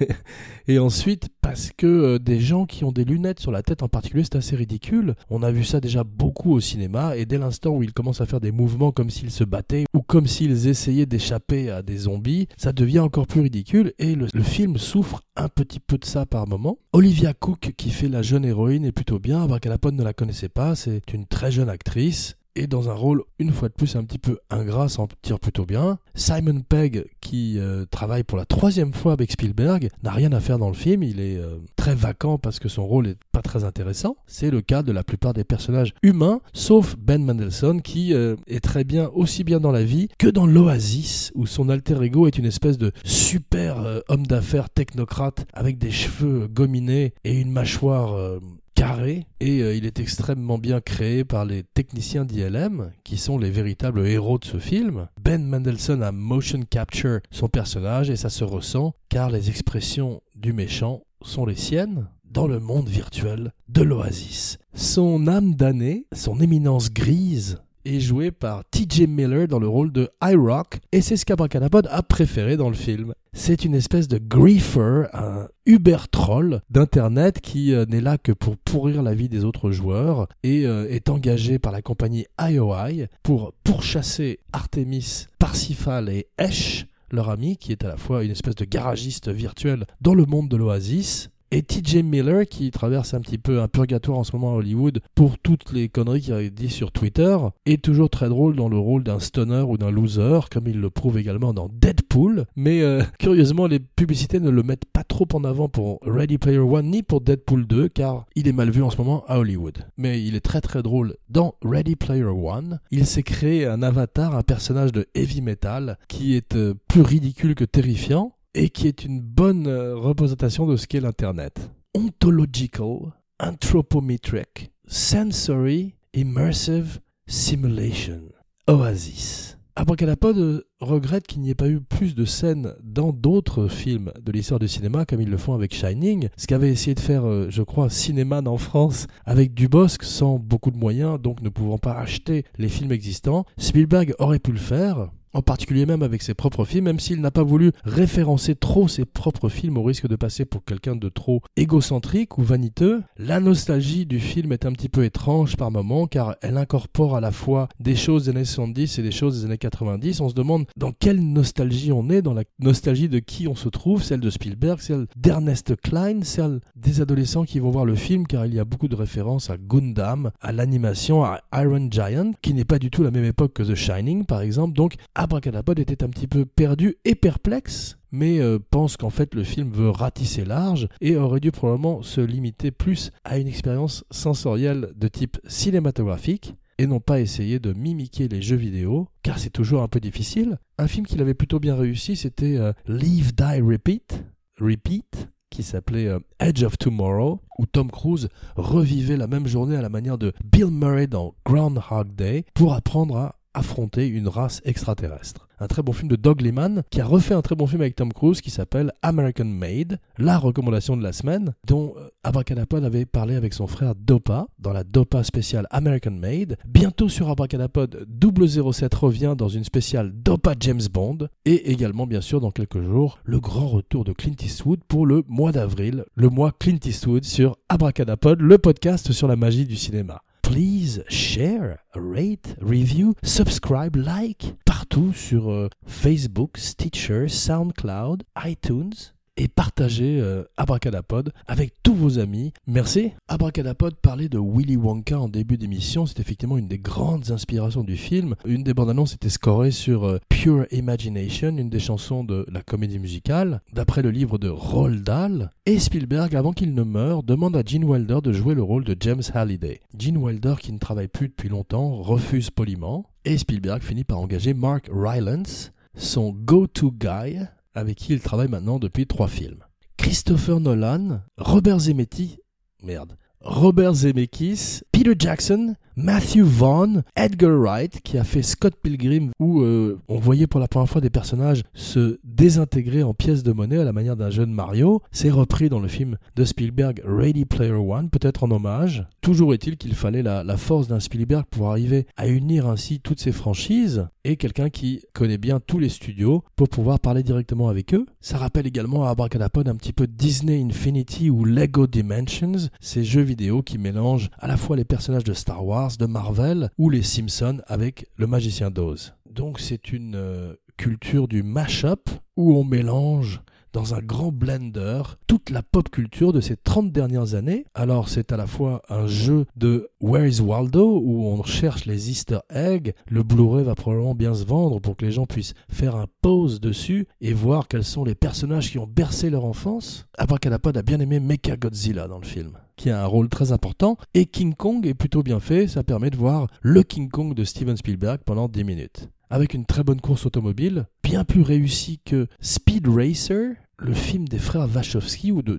et 0.66 0.78
ensuite 0.78 1.28
parce 1.42 1.70
que 1.76 1.86
euh, 1.86 2.18
des 2.18 2.40
gens 2.40 2.64
qui 2.64 2.84
ont 2.84 2.92
des 2.92 3.04
lunettes 3.04 3.40
sur 3.40 3.52
la 3.52 3.62
tête 3.62 3.82
en 3.82 3.88
particulier, 3.88 4.24
c'est 4.24 4.36
assez 4.36 4.56
ridicule. 4.56 5.14
On 5.28 5.42
a 5.42 5.50
vu 5.50 5.62
ça 5.62 5.80
déjà 5.80 6.04
beaucoup 6.04 6.52
au 6.52 6.60
cinéma, 6.60 7.16
et 7.16 7.26
dès 7.26 7.38
l'instant 7.38 7.70
où 7.70 7.82
ils 7.82 7.92
commencent 7.92 8.22
à 8.22 8.26
faire 8.26 8.40
des 8.40 8.50
mouvements 8.50 8.92
comme 8.92 9.10
s'ils 9.10 9.30
se 9.30 9.44
battaient 9.44 9.84
ou 9.94 10.00
comme 10.00 10.26
s'ils 10.26 10.68
essayaient 10.68 11.04
d'échapper 11.06 11.70
à 11.70 11.82
des 11.82 11.98
zombies, 11.98 12.48
ça 12.56 12.72
devient 12.72 13.00
encore 13.00 13.26
plus 13.26 13.42
ridicule, 13.42 13.92
et 13.98 14.14
le, 14.14 14.28
le 14.32 14.42
film 14.42 14.78
souffre 14.78 15.20
un 15.36 15.48
petit 15.48 15.80
peu 15.80 15.98
de 15.98 16.04
ça 16.04 16.26
par 16.26 16.46
moment. 16.46 16.78
Olivia 16.92 17.34
Cook, 17.34 17.72
qui 17.76 17.90
fait 17.90 18.08
la 18.08 18.22
jeune 18.22 18.44
héroïne, 18.44 18.84
est 18.84 18.92
plutôt 18.92 19.18
bien. 19.18 19.42
Abracadapod 19.42 19.94
ne 19.94 20.04
la 20.04 20.12
connaissait 20.12 20.48
pas, 20.48 20.74
c'est 20.74 21.12
une 21.12 21.26
très 21.26 21.50
jeune 21.50 21.68
actrice 21.68 22.36
et 22.56 22.66
dans 22.66 22.88
un 22.88 22.94
rôle 22.94 23.22
une 23.38 23.52
fois 23.52 23.68
de 23.68 23.74
plus 23.74 23.96
un 23.96 24.04
petit 24.04 24.18
peu 24.18 24.38
ingrat 24.50 24.88
s'en 24.88 25.08
tire 25.22 25.40
plutôt 25.40 25.64
bien. 25.64 25.98
Simon 26.14 26.60
Pegg 26.60 27.04
qui 27.20 27.58
euh, 27.58 27.84
travaille 27.90 28.22
pour 28.22 28.38
la 28.38 28.44
troisième 28.44 28.92
fois 28.92 29.12
avec 29.12 29.32
Spielberg 29.32 29.88
n'a 30.02 30.12
rien 30.12 30.32
à 30.32 30.40
faire 30.40 30.58
dans 30.58 30.68
le 30.68 30.74
film, 30.74 31.02
il 31.02 31.20
est 31.20 31.38
euh, 31.38 31.58
très 31.76 31.94
vacant 31.94 32.38
parce 32.38 32.58
que 32.58 32.68
son 32.68 32.86
rôle 32.86 33.08
est 33.08 33.18
pas 33.32 33.42
très 33.42 33.64
intéressant. 33.64 34.16
C'est 34.26 34.50
le 34.50 34.60
cas 34.60 34.82
de 34.82 34.92
la 34.92 35.02
plupart 35.02 35.32
des 35.32 35.44
personnages 35.44 35.94
humains, 36.02 36.40
sauf 36.52 36.96
Ben 36.98 37.24
Mendelssohn 37.24 37.82
qui 37.82 38.14
euh, 38.14 38.36
est 38.46 38.62
très 38.62 38.84
bien 38.84 39.10
aussi 39.14 39.44
bien 39.44 39.60
dans 39.60 39.72
la 39.72 39.84
vie 39.84 40.08
que 40.18 40.28
dans 40.28 40.46
l'Oasis 40.46 41.32
où 41.34 41.46
son 41.46 41.68
alter 41.68 42.02
ego 42.02 42.26
est 42.26 42.38
une 42.38 42.46
espèce 42.46 42.78
de 42.78 42.92
super 43.04 44.02
homme 44.08 44.26
d'affaires 44.26 44.70
technocrate 44.70 45.46
avec 45.52 45.78
des 45.78 45.90
cheveux 45.90 46.48
gominés 46.48 47.14
et 47.24 47.40
une 47.40 47.50
mâchoire 47.50 48.40
carré 48.74 49.26
et 49.40 49.62
euh, 49.62 49.74
il 49.74 49.86
est 49.86 50.00
extrêmement 50.00 50.58
bien 50.58 50.80
créé 50.80 51.24
par 51.24 51.44
les 51.44 51.62
techniciens 51.62 52.24
d'ILM 52.24 52.92
qui 53.04 53.16
sont 53.16 53.38
les 53.38 53.50
véritables 53.50 54.06
héros 54.06 54.38
de 54.38 54.44
ce 54.44 54.58
film. 54.58 55.08
Ben 55.20 55.44
Mendelssohn 55.44 56.02
a 56.02 56.12
motion 56.12 56.60
capture 56.68 57.20
son 57.30 57.48
personnage 57.48 58.10
et 58.10 58.16
ça 58.16 58.30
se 58.30 58.44
ressent 58.44 58.94
car 59.08 59.30
les 59.30 59.48
expressions 59.48 60.20
du 60.36 60.52
méchant 60.52 61.02
sont 61.22 61.46
les 61.46 61.56
siennes 61.56 62.08
dans 62.24 62.46
le 62.48 62.58
monde 62.58 62.88
virtuel 62.88 63.52
de 63.68 63.82
l'Oasis. 63.82 64.58
Son 64.74 65.28
âme 65.28 65.54
damnée, 65.54 66.06
son 66.12 66.40
éminence 66.40 66.92
grise, 66.92 67.60
est 67.84 68.00
joué 68.00 68.30
par 68.30 68.62
TJ 68.70 69.06
Miller 69.08 69.48
dans 69.48 69.58
le 69.58 69.68
rôle 69.68 69.92
de 69.92 70.10
iRock 70.22 70.78
et 70.92 71.00
c'est 71.00 71.16
ce 71.16 71.24
qu'Abracadapod 71.24 71.88
a 71.90 72.02
préféré 72.02 72.56
dans 72.56 72.68
le 72.68 72.74
film. 72.74 73.14
C'est 73.32 73.64
une 73.64 73.74
espèce 73.74 74.08
de 74.08 74.18
griefer, 74.18 75.06
un 75.12 75.48
Uber 75.66 75.98
troll 76.10 76.60
d'internet 76.70 77.40
qui 77.40 77.74
euh, 77.74 77.84
n'est 77.86 78.00
là 78.00 78.16
que 78.18 78.32
pour 78.32 78.56
pourrir 78.56 79.02
la 79.02 79.14
vie 79.14 79.28
des 79.28 79.44
autres 79.44 79.70
joueurs 79.70 80.28
et 80.42 80.66
euh, 80.66 80.86
est 80.88 81.08
engagé 81.08 81.58
par 81.58 81.72
la 81.72 81.82
compagnie 81.82 82.26
IOI 82.40 83.06
pour 83.22 83.52
pourchasser 83.64 84.38
Artemis, 84.52 85.26
Parsifal 85.38 86.08
et 86.08 86.28
Esh 86.38 86.86
leur 87.14 87.30
ami, 87.30 87.56
qui 87.56 87.72
est 87.72 87.84
à 87.84 87.88
la 87.88 87.96
fois 87.96 88.24
une 88.24 88.30
espèce 88.30 88.56
de 88.56 88.64
garagiste 88.64 89.30
virtuel 89.30 89.86
dans 90.00 90.14
le 90.14 90.26
monde 90.26 90.48
de 90.48 90.56
l'Oasis, 90.56 91.30
et 91.50 91.62
TJ 91.62 92.02
Miller, 92.02 92.46
qui 92.46 92.70
traverse 92.70 93.14
un 93.14 93.20
petit 93.20 93.38
peu 93.38 93.60
un 93.60 93.68
purgatoire 93.68 94.18
en 94.18 94.24
ce 94.24 94.34
moment 94.34 94.52
à 94.52 94.56
Hollywood 94.56 95.00
pour 95.14 95.38
toutes 95.38 95.72
les 95.72 95.88
conneries 95.88 96.20
qu'il 96.20 96.34
a 96.34 96.48
dit 96.48 96.70
sur 96.70 96.92
Twitter, 96.92 97.36
est 97.66 97.82
toujours 97.82 98.10
très 98.10 98.28
drôle 98.28 98.56
dans 98.56 98.68
le 98.68 98.78
rôle 98.78 99.04
d'un 99.04 99.20
stoner 99.20 99.64
ou 99.66 99.78
d'un 99.78 99.90
loser, 99.90 100.40
comme 100.50 100.66
il 100.66 100.80
le 100.80 100.90
prouve 100.90 101.18
également 101.18 101.54
dans 101.54 101.68
Deadpool. 101.68 102.46
Mais 102.56 102.82
euh, 102.82 103.02
curieusement, 103.18 103.66
les 103.66 103.78
publicités 103.78 104.40
ne 104.40 104.50
le 104.50 104.62
mettent 104.62 104.86
pas 104.86 105.04
trop 105.04 105.28
en 105.32 105.44
avant 105.44 105.68
pour 105.68 106.00
Ready 106.02 106.38
Player 106.38 106.58
One 106.58 106.90
ni 106.90 107.02
pour 107.02 107.20
Deadpool 107.20 107.66
2, 107.66 107.88
car 107.88 108.26
il 108.34 108.48
est 108.48 108.52
mal 108.52 108.70
vu 108.70 108.82
en 108.82 108.90
ce 108.90 108.96
moment 108.96 109.24
à 109.28 109.38
Hollywood. 109.38 109.86
Mais 109.96 110.22
il 110.22 110.34
est 110.34 110.40
très 110.40 110.60
très 110.60 110.82
drôle 110.82 111.16
dans 111.28 111.54
Ready 111.62 111.96
Player 111.96 112.24
One. 112.24 112.80
Il 112.90 113.06
s'est 113.06 113.22
créé 113.22 113.66
un 113.66 113.82
avatar, 113.82 114.34
un 114.34 114.42
personnage 114.42 114.92
de 114.92 115.06
heavy 115.14 115.40
metal, 115.40 115.98
qui 116.08 116.34
est 116.34 116.56
euh, 116.56 116.74
plus 116.88 117.02
ridicule 117.02 117.54
que 117.54 117.64
terrifiant 117.64 118.32
et 118.54 118.70
qui 118.70 118.88
est 118.88 119.04
une 119.04 119.20
bonne 119.20 119.66
euh, 119.66 119.96
représentation 119.96 120.66
de 120.66 120.76
ce 120.76 120.86
qu'est 120.86 121.00
l'Internet. 121.00 121.70
Ontological, 121.94 123.12
anthropometric, 123.40 124.70
sensory, 124.86 125.94
immersive 126.14 127.00
simulation. 127.26 128.20
Oasis. 128.68 129.58
Abracadapod 129.76 130.38
euh, 130.38 130.62
regrette 130.80 131.26
qu'il 131.26 131.40
n'y 131.40 131.50
ait 131.50 131.56
pas 131.56 131.68
eu 131.68 131.80
plus 131.80 132.14
de 132.14 132.24
scènes 132.24 132.74
dans 132.80 133.12
d'autres 133.12 133.66
films 133.66 134.12
de 134.22 134.30
l'histoire 134.30 134.60
du 134.60 134.68
cinéma 134.68 135.04
comme 135.04 135.20
ils 135.20 135.28
le 135.28 135.36
font 135.36 135.54
avec 135.54 135.74
Shining, 135.74 136.28
ce 136.36 136.46
qu'avait 136.46 136.70
essayé 136.70 136.94
de 136.94 137.00
faire, 137.00 137.26
euh, 137.26 137.48
je 137.50 137.62
crois, 137.62 137.90
Cinéman 137.90 138.46
en 138.46 138.56
France 138.56 139.08
avec 139.24 139.52
Dubosc 139.52 140.04
sans 140.04 140.38
beaucoup 140.38 140.70
de 140.70 140.78
moyens, 140.78 141.20
donc 141.20 141.42
ne 141.42 141.48
pouvant 141.48 141.78
pas 141.78 141.94
acheter 141.94 142.44
les 142.56 142.68
films 142.68 142.92
existants. 142.92 143.46
Spielberg 143.58 144.14
aurait 144.20 144.38
pu 144.38 144.52
le 144.52 144.58
faire, 144.58 145.10
en 145.34 145.42
particulier 145.42 145.86
même 145.86 146.02
avec 146.02 146.22
ses 146.22 146.34
propres 146.34 146.64
films, 146.64 146.84
même 146.84 147.00
s'il 147.00 147.20
n'a 147.20 147.30
pas 147.30 147.42
voulu 147.42 147.72
référencer 147.84 148.54
trop 148.54 148.88
ses 148.88 149.04
propres 149.04 149.48
films 149.48 149.76
au 149.76 149.82
risque 149.82 150.06
de 150.06 150.16
passer 150.16 150.44
pour 150.44 150.64
quelqu'un 150.64 150.96
de 150.96 151.08
trop 151.08 151.42
égocentrique 151.56 152.38
ou 152.38 152.42
vaniteux. 152.42 153.02
La 153.18 153.40
nostalgie 153.40 154.06
du 154.06 154.20
film 154.20 154.52
est 154.52 154.66
un 154.66 154.72
petit 154.72 154.88
peu 154.88 155.04
étrange 155.04 155.56
par 155.56 155.70
moments 155.70 156.06
car 156.06 156.36
elle 156.40 156.56
incorpore 156.56 157.16
à 157.16 157.20
la 157.20 157.32
fois 157.32 157.68
des 157.80 157.96
choses 157.96 158.24
des 158.24 158.30
années 158.30 158.44
70 158.44 158.98
et 158.98 159.02
des 159.02 159.10
choses 159.10 159.40
des 159.40 159.46
années 159.46 159.58
90. 159.58 160.20
On 160.20 160.28
se 160.28 160.34
demande 160.34 160.66
dans 160.76 160.92
quelle 160.92 161.20
nostalgie 161.20 161.92
on 161.92 162.08
est, 162.10 162.22
dans 162.22 162.34
la 162.34 162.44
nostalgie 162.58 163.08
de 163.08 163.18
qui 163.18 163.48
on 163.48 163.54
se 163.54 163.68
trouve, 163.68 164.02
celle 164.02 164.20
de 164.20 164.30
Spielberg, 164.30 164.80
celle 164.80 165.06
d'Ernest 165.16 165.74
Klein, 165.80 166.22
celle 166.22 166.60
des 166.76 167.00
adolescents 167.00 167.44
qui 167.44 167.58
vont 167.58 167.70
voir 167.70 167.84
le 167.84 167.94
film 167.94 168.26
car 168.26 168.46
il 168.46 168.54
y 168.54 168.60
a 168.60 168.64
beaucoup 168.64 168.88
de 168.88 168.96
références 168.96 169.50
à 169.50 169.56
Gundam, 169.56 170.30
à 170.40 170.52
l'animation, 170.52 171.24
à 171.24 171.40
Iron 171.54 171.88
Giant, 171.90 172.32
qui 172.42 172.54
n'est 172.54 172.64
pas 172.64 172.78
du 172.78 172.90
tout 172.90 173.02
la 173.02 173.10
même 173.10 173.24
époque 173.24 173.52
que 173.54 173.62
The 173.62 173.74
Shining 173.74 174.24
par 174.24 174.40
exemple. 174.40 174.74
Donc 174.74 174.94
Abracadapod 175.24 175.78
était 175.78 176.04
un 176.04 176.10
petit 176.10 176.26
peu 176.26 176.44
perdu 176.44 176.96
et 177.06 177.14
perplexe, 177.14 177.96
mais 178.12 178.40
euh, 178.40 178.58
pense 178.58 178.98
qu'en 178.98 179.08
fait 179.08 179.34
le 179.34 179.42
film 179.42 179.70
veut 179.70 179.88
ratisser 179.88 180.44
large 180.44 180.86
et 181.00 181.16
aurait 181.16 181.40
dû 181.40 181.50
probablement 181.50 182.02
se 182.02 182.20
limiter 182.20 182.70
plus 182.70 183.10
à 183.24 183.38
une 183.38 183.46
expérience 183.46 184.04
sensorielle 184.10 184.92
de 184.94 185.08
type 185.08 185.38
cinématographique 185.46 186.56
et 186.76 186.86
non 186.86 187.00
pas 187.00 187.20
essayer 187.20 187.58
de 187.58 187.72
mimiquer 187.72 188.28
les 188.28 188.42
jeux 188.42 188.56
vidéo, 188.56 189.08
car 189.22 189.38
c'est 189.38 189.48
toujours 189.48 189.80
un 189.80 189.88
peu 189.88 189.98
difficile. 189.98 190.58
Un 190.76 190.88
film 190.88 191.06
qu'il 191.06 191.22
avait 191.22 191.32
plutôt 191.32 191.58
bien 191.58 191.74
réussi, 191.74 192.16
c'était 192.16 192.58
euh, 192.58 192.74
Leave, 192.86 193.34
Die, 193.34 193.62
Repeat, 193.62 194.24
Repeat, 194.60 195.30
qui 195.48 195.62
s'appelait 195.62 196.08
euh, 196.08 196.18
Edge 196.38 196.64
of 196.64 196.76
Tomorrow, 196.76 197.40
où 197.58 197.64
Tom 197.64 197.90
Cruise 197.90 198.28
revivait 198.56 199.16
la 199.16 199.26
même 199.26 199.46
journée 199.46 199.76
à 199.76 199.80
la 199.80 199.88
manière 199.88 200.18
de 200.18 200.34
Bill 200.44 200.66
Murray 200.70 201.06
dans 201.06 201.34
Groundhog 201.46 202.14
Day 202.14 202.44
pour 202.52 202.74
apprendre 202.74 203.16
à 203.16 203.36
affronter 203.54 204.06
une 204.06 204.28
race 204.28 204.60
extraterrestre. 204.64 205.48
Un 205.60 205.68
très 205.68 205.82
bon 205.82 205.92
film 205.92 206.08
de 206.08 206.16
Doug 206.16 206.40
Liman 206.40 206.82
qui 206.90 207.00
a 207.00 207.06
refait 207.06 207.34
un 207.34 207.40
très 207.40 207.54
bon 207.54 207.66
film 207.66 207.80
avec 207.80 207.94
Tom 207.94 208.12
Cruise 208.12 208.40
qui 208.40 208.50
s'appelle 208.50 208.92
American 209.02 209.44
Made, 209.44 209.98
la 210.18 210.36
recommandation 210.36 210.96
de 210.96 211.02
la 211.02 211.12
semaine, 211.12 211.54
dont 211.66 211.94
euh, 211.96 212.08
Abracadapod 212.24 212.84
avait 212.84 213.06
parlé 213.06 213.36
avec 213.36 213.54
son 213.54 213.66
frère 213.66 213.94
Dopa 213.94 214.48
dans 214.58 214.72
la 214.72 214.82
Dopa 214.82 215.22
spéciale 215.22 215.66
American 215.70 216.10
Made. 216.10 216.58
Bientôt 216.66 217.08
sur 217.08 217.30
Abracadapod, 217.30 218.06
007 218.20 218.94
revient 218.94 219.34
dans 219.38 219.48
une 219.48 219.64
spéciale 219.64 220.12
Dopa 220.12 220.54
James 220.58 220.82
Bond 220.92 221.28
et 221.44 221.70
également 221.70 222.06
bien 222.06 222.20
sûr 222.20 222.40
dans 222.40 222.50
quelques 222.50 222.82
jours 222.82 223.20
le 223.24 223.38
grand 223.38 223.68
retour 223.68 224.04
de 224.04 224.12
Clint 224.12 224.36
Eastwood 224.42 224.80
pour 224.88 225.06
le 225.06 225.22
mois 225.28 225.52
d'avril, 225.52 226.04
le 226.16 226.28
mois 226.28 226.52
Clint 226.58 226.80
Eastwood 226.84 227.24
sur 227.24 227.56
Abracadapod, 227.68 228.40
le 228.40 228.58
podcast 228.58 229.12
sur 229.12 229.28
la 229.28 229.36
magie 229.36 229.66
du 229.66 229.76
cinéma 229.76 230.22
please 230.44 231.02
share, 231.08 231.80
rate, 231.94 232.54
review, 232.60 233.14
subscribe, 233.22 233.96
like. 233.96 234.54
Partout 234.66 235.12
sur 235.14 235.50
euh, 235.50 235.68
Facebook, 235.86 236.58
Stitcher, 236.58 237.28
SoundCloud, 237.28 238.22
iTunes 238.44 239.14
et 239.36 239.48
partagez 239.48 240.20
euh, 240.20 240.44
Abracadapod 240.56 241.32
avec 241.46 241.72
tous 241.82 241.94
vos 241.94 242.18
amis. 242.18 242.52
Merci. 242.66 243.12
Abracadapod 243.28 243.94
parlait 243.96 244.28
de 244.28 244.38
Willy 244.38 244.76
Wonka 244.76 245.18
en 245.18 245.28
début 245.28 245.58
d'émission. 245.58 246.06
C'est 246.06 246.20
effectivement 246.20 246.58
une 246.58 246.68
des 246.68 246.78
grandes 246.78 247.30
inspirations 247.30 247.82
du 247.82 247.96
film. 247.96 248.34
Une 248.44 248.62
des 248.62 248.74
bandes 248.74 248.90
annonces 248.90 249.14
était 249.14 249.28
scorée 249.28 249.70
sur 249.70 250.04
euh, 250.04 250.18
Pure 250.28 250.66
Imagination, 250.70 251.56
une 251.56 251.70
des 251.70 251.80
chansons 251.80 252.24
de 252.24 252.46
la 252.50 252.62
comédie 252.62 252.98
musicale, 252.98 253.60
d'après 253.72 254.02
le 254.02 254.10
livre 254.10 254.38
de 254.38 254.48
Roald 254.48 255.02
Dahl. 255.02 255.50
Et 255.66 255.78
Spielberg, 255.78 256.34
avant 256.36 256.52
qu'il 256.52 256.74
ne 256.74 256.82
meure, 256.82 257.22
demande 257.22 257.56
à 257.56 257.62
Gene 257.64 257.84
Wilder 257.84 258.20
de 258.22 258.32
jouer 258.32 258.54
le 258.54 258.62
rôle 258.62 258.84
de 258.84 258.96
James 259.00 259.22
Halliday. 259.34 259.80
Gene 259.98 260.18
Wilder, 260.18 260.54
qui 260.60 260.72
ne 260.72 260.78
travaille 260.78 261.08
plus 261.08 261.28
depuis 261.28 261.48
longtemps, 261.48 261.96
refuse 262.02 262.50
poliment. 262.50 263.06
Et 263.24 263.38
Spielberg 263.38 263.82
finit 263.82 264.04
par 264.04 264.18
engager 264.18 264.54
Mark 264.54 264.88
Rylance, 264.92 265.72
son 265.96 266.32
go-to 266.32 266.92
guy, 266.92 267.38
avec 267.74 267.98
qui 267.98 268.12
il 268.12 268.20
travaille 268.20 268.48
maintenant 268.48 268.78
depuis 268.78 269.06
trois 269.06 269.28
films. 269.28 269.64
Christopher 269.96 270.60
Nolan, 270.60 271.20
Robert 271.36 271.80
Zemeckis, 271.80 272.38
merde, 272.82 273.16
Robert 273.40 273.94
Zemeckis 273.94 274.80
Peter 274.94 275.16
Jackson, 275.18 275.74
Matthew 275.96 276.42
Vaughn, 276.42 277.02
Edgar 277.16 277.50
Wright, 277.50 278.00
qui 278.02 278.16
a 278.16 278.22
fait 278.22 278.42
Scott 278.42 278.74
Pilgrim, 278.80 279.30
où 279.40 279.60
euh, 279.62 280.00
on 280.08 280.18
voyait 280.18 280.46
pour 280.46 280.60
la 280.60 280.68
première 280.68 280.88
fois 280.88 281.00
des 281.00 281.10
personnages 281.10 281.62
se 281.74 282.20
désintégrer 282.22 283.02
en 283.02 283.12
pièces 283.12 283.42
de 283.42 283.52
monnaie 283.52 283.78
à 283.78 283.84
la 283.84 283.92
manière 283.92 284.16
d'un 284.16 284.30
jeune 284.30 284.52
Mario. 284.52 285.02
C'est 285.10 285.30
repris 285.30 285.68
dans 285.68 285.80
le 285.80 285.88
film 285.88 286.16
de 286.36 286.44
Spielberg 286.44 287.00
Ready 287.04 287.44
Player 287.44 287.72
One, 287.72 288.08
peut-être 288.08 288.44
en 288.44 288.50
hommage. 288.52 289.06
Toujours 289.20 289.52
est-il 289.52 289.76
qu'il 289.76 289.94
fallait 289.94 290.22
la, 290.22 290.44
la 290.44 290.56
force 290.56 290.86
d'un 290.86 291.00
Spielberg 291.00 291.44
pour 291.50 291.70
arriver 291.70 292.06
à 292.16 292.28
unir 292.28 292.68
ainsi 292.68 293.00
toutes 293.00 293.20
ces 293.20 293.32
franchises 293.32 294.06
et 294.24 294.36
quelqu'un 294.36 294.70
qui 294.70 295.02
connaît 295.12 295.38
bien 295.38 295.60
tous 295.60 295.78
les 295.78 295.88
studios 295.88 296.42
pour 296.56 296.68
pouvoir 296.68 296.98
parler 296.98 297.22
directement 297.22 297.68
avec 297.68 297.94
eux. 297.94 298.06
Ça 298.20 298.38
rappelle 298.38 298.66
également 298.66 299.04
à 299.04 299.10
Abracadapod 299.10 299.68
un 299.68 299.76
petit 299.76 299.92
peu 299.92 300.06
Disney 300.06 300.62
Infinity 300.62 301.30
ou 301.30 301.44
Lego 301.44 301.86
Dimensions, 301.86 302.70
ces 302.80 303.04
jeux 303.04 303.22
vidéo 303.22 303.62
qui 303.62 303.78
mélangent 303.78 304.30
à 304.38 304.48
la 304.48 304.56
fois 304.56 304.76
les 304.76 304.83
personnages 304.84 305.24
de 305.24 305.34
Star 305.34 305.64
Wars, 305.64 305.92
de 305.98 306.06
Marvel 306.06 306.70
ou 306.78 306.90
les 306.90 307.02
Simpsons 307.02 307.60
avec 307.66 308.06
le 308.16 308.26
magicien 308.26 308.70
d'Oz. 308.70 309.14
Donc 309.30 309.60
c'est 309.60 309.92
une 309.92 310.16
euh, 310.16 310.54
culture 310.76 311.28
du 311.28 311.42
mash-up 311.42 312.10
où 312.36 312.56
on 312.56 312.64
mélange 312.64 313.42
dans 313.74 313.94
un 313.94 314.00
grand 314.00 314.30
blender 314.30 315.02
toute 315.26 315.50
la 315.50 315.62
pop 315.62 315.90
culture 315.90 316.32
de 316.32 316.40
ces 316.40 316.56
30 316.56 316.92
dernières 316.92 317.34
années. 317.34 317.66
Alors 317.74 318.08
c'est 318.08 318.32
à 318.32 318.36
la 318.36 318.46
fois 318.46 318.82
un 318.88 319.06
jeu 319.06 319.46
de 319.56 319.90
Where 320.00 320.26
is 320.26 320.40
Waldo 320.40 321.00
où 321.04 321.26
on 321.26 321.42
cherche 321.42 321.84
les 321.84 322.08
easter 322.10 322.38
eggs. 322.50 322.94
Le 323.08 323.24
Blu-ray 323.24 323.64
va 323.64 323.74
probablement 323.74 324.14
bien 324.14 324.32
se 324.32 324.44
vendre 324.44 324.78
pour 324.78 324.96
que 324.96 325.04
les 325.04 325.12
gens 325.12 325.26
puissent 325.26 325.54
faire 325.68 325.96
un 325.96 326.06
pause 326.22 326.60
dessus 326.60 327.08
et 327.20 327.34
voir 327.34 327.66
quels 327.66 327.84
sont 327.84 328.04
les 328.04 328.14
personnages 328.14 328.70
qui 328.70 328.78
ont 328.78 328.86
bercé 328.86 329.28
leur 329.28 329.44
enfance. 329.44 330.06
Abracadapod 330.16 330.76
a 330.76 330.82
bien 330.82 331.00
aimé 331.00 331.18
Mecha 331.18 331.56
Godzilla 331.56 332.06
dans 332.06 332.18
le 332.18 332.26
film 332.26 332.56
qui 332.76 332.90
a 332.90 333.02
un 333.02 333.06
rôle 333.06 333.28
très 333.28 333.52
important, 333.52 333.96
et 334.14 334.26
King 334.26 334.54
Kong 334.54 334.86
est 334.86 334.94
plutôt 334.94 335.22
bien 335.22 335.40
fait, 335.40 335.66
ça 335.66 335.82
permet 335.82 336.10
de 336.10 336.16
voir 336.16 336.48
le 336.62 336.82
King 336.82 337.08
Kong 337.08 337.34
de 337.34 337.44
Steven 337.44 337.76
Spielberg 337.76 338.20
pendant 338.24 338.48
10 338.48 338.64
minutes. 338.64 339.08
Avec 339.30 339.54
une 339.54 339.66
très 339.66 339.82
bonne 339.82 340.00
course 340.00 340.26
automobile, 340.26 340.86
bien 341.02 341.24
plus 341.24 341.42
réussie 341.42 342.00
que 342.04 342.26
Speed 342.40 342.86
Racer, 342.88 343.54
le 343.78 343.94
film 343.94 344.28
des 344.28 344.38
frères 344.38 344.68
Wachowski, 344.72 345.32
ou 345.32 345.42
de, 345.42 345.58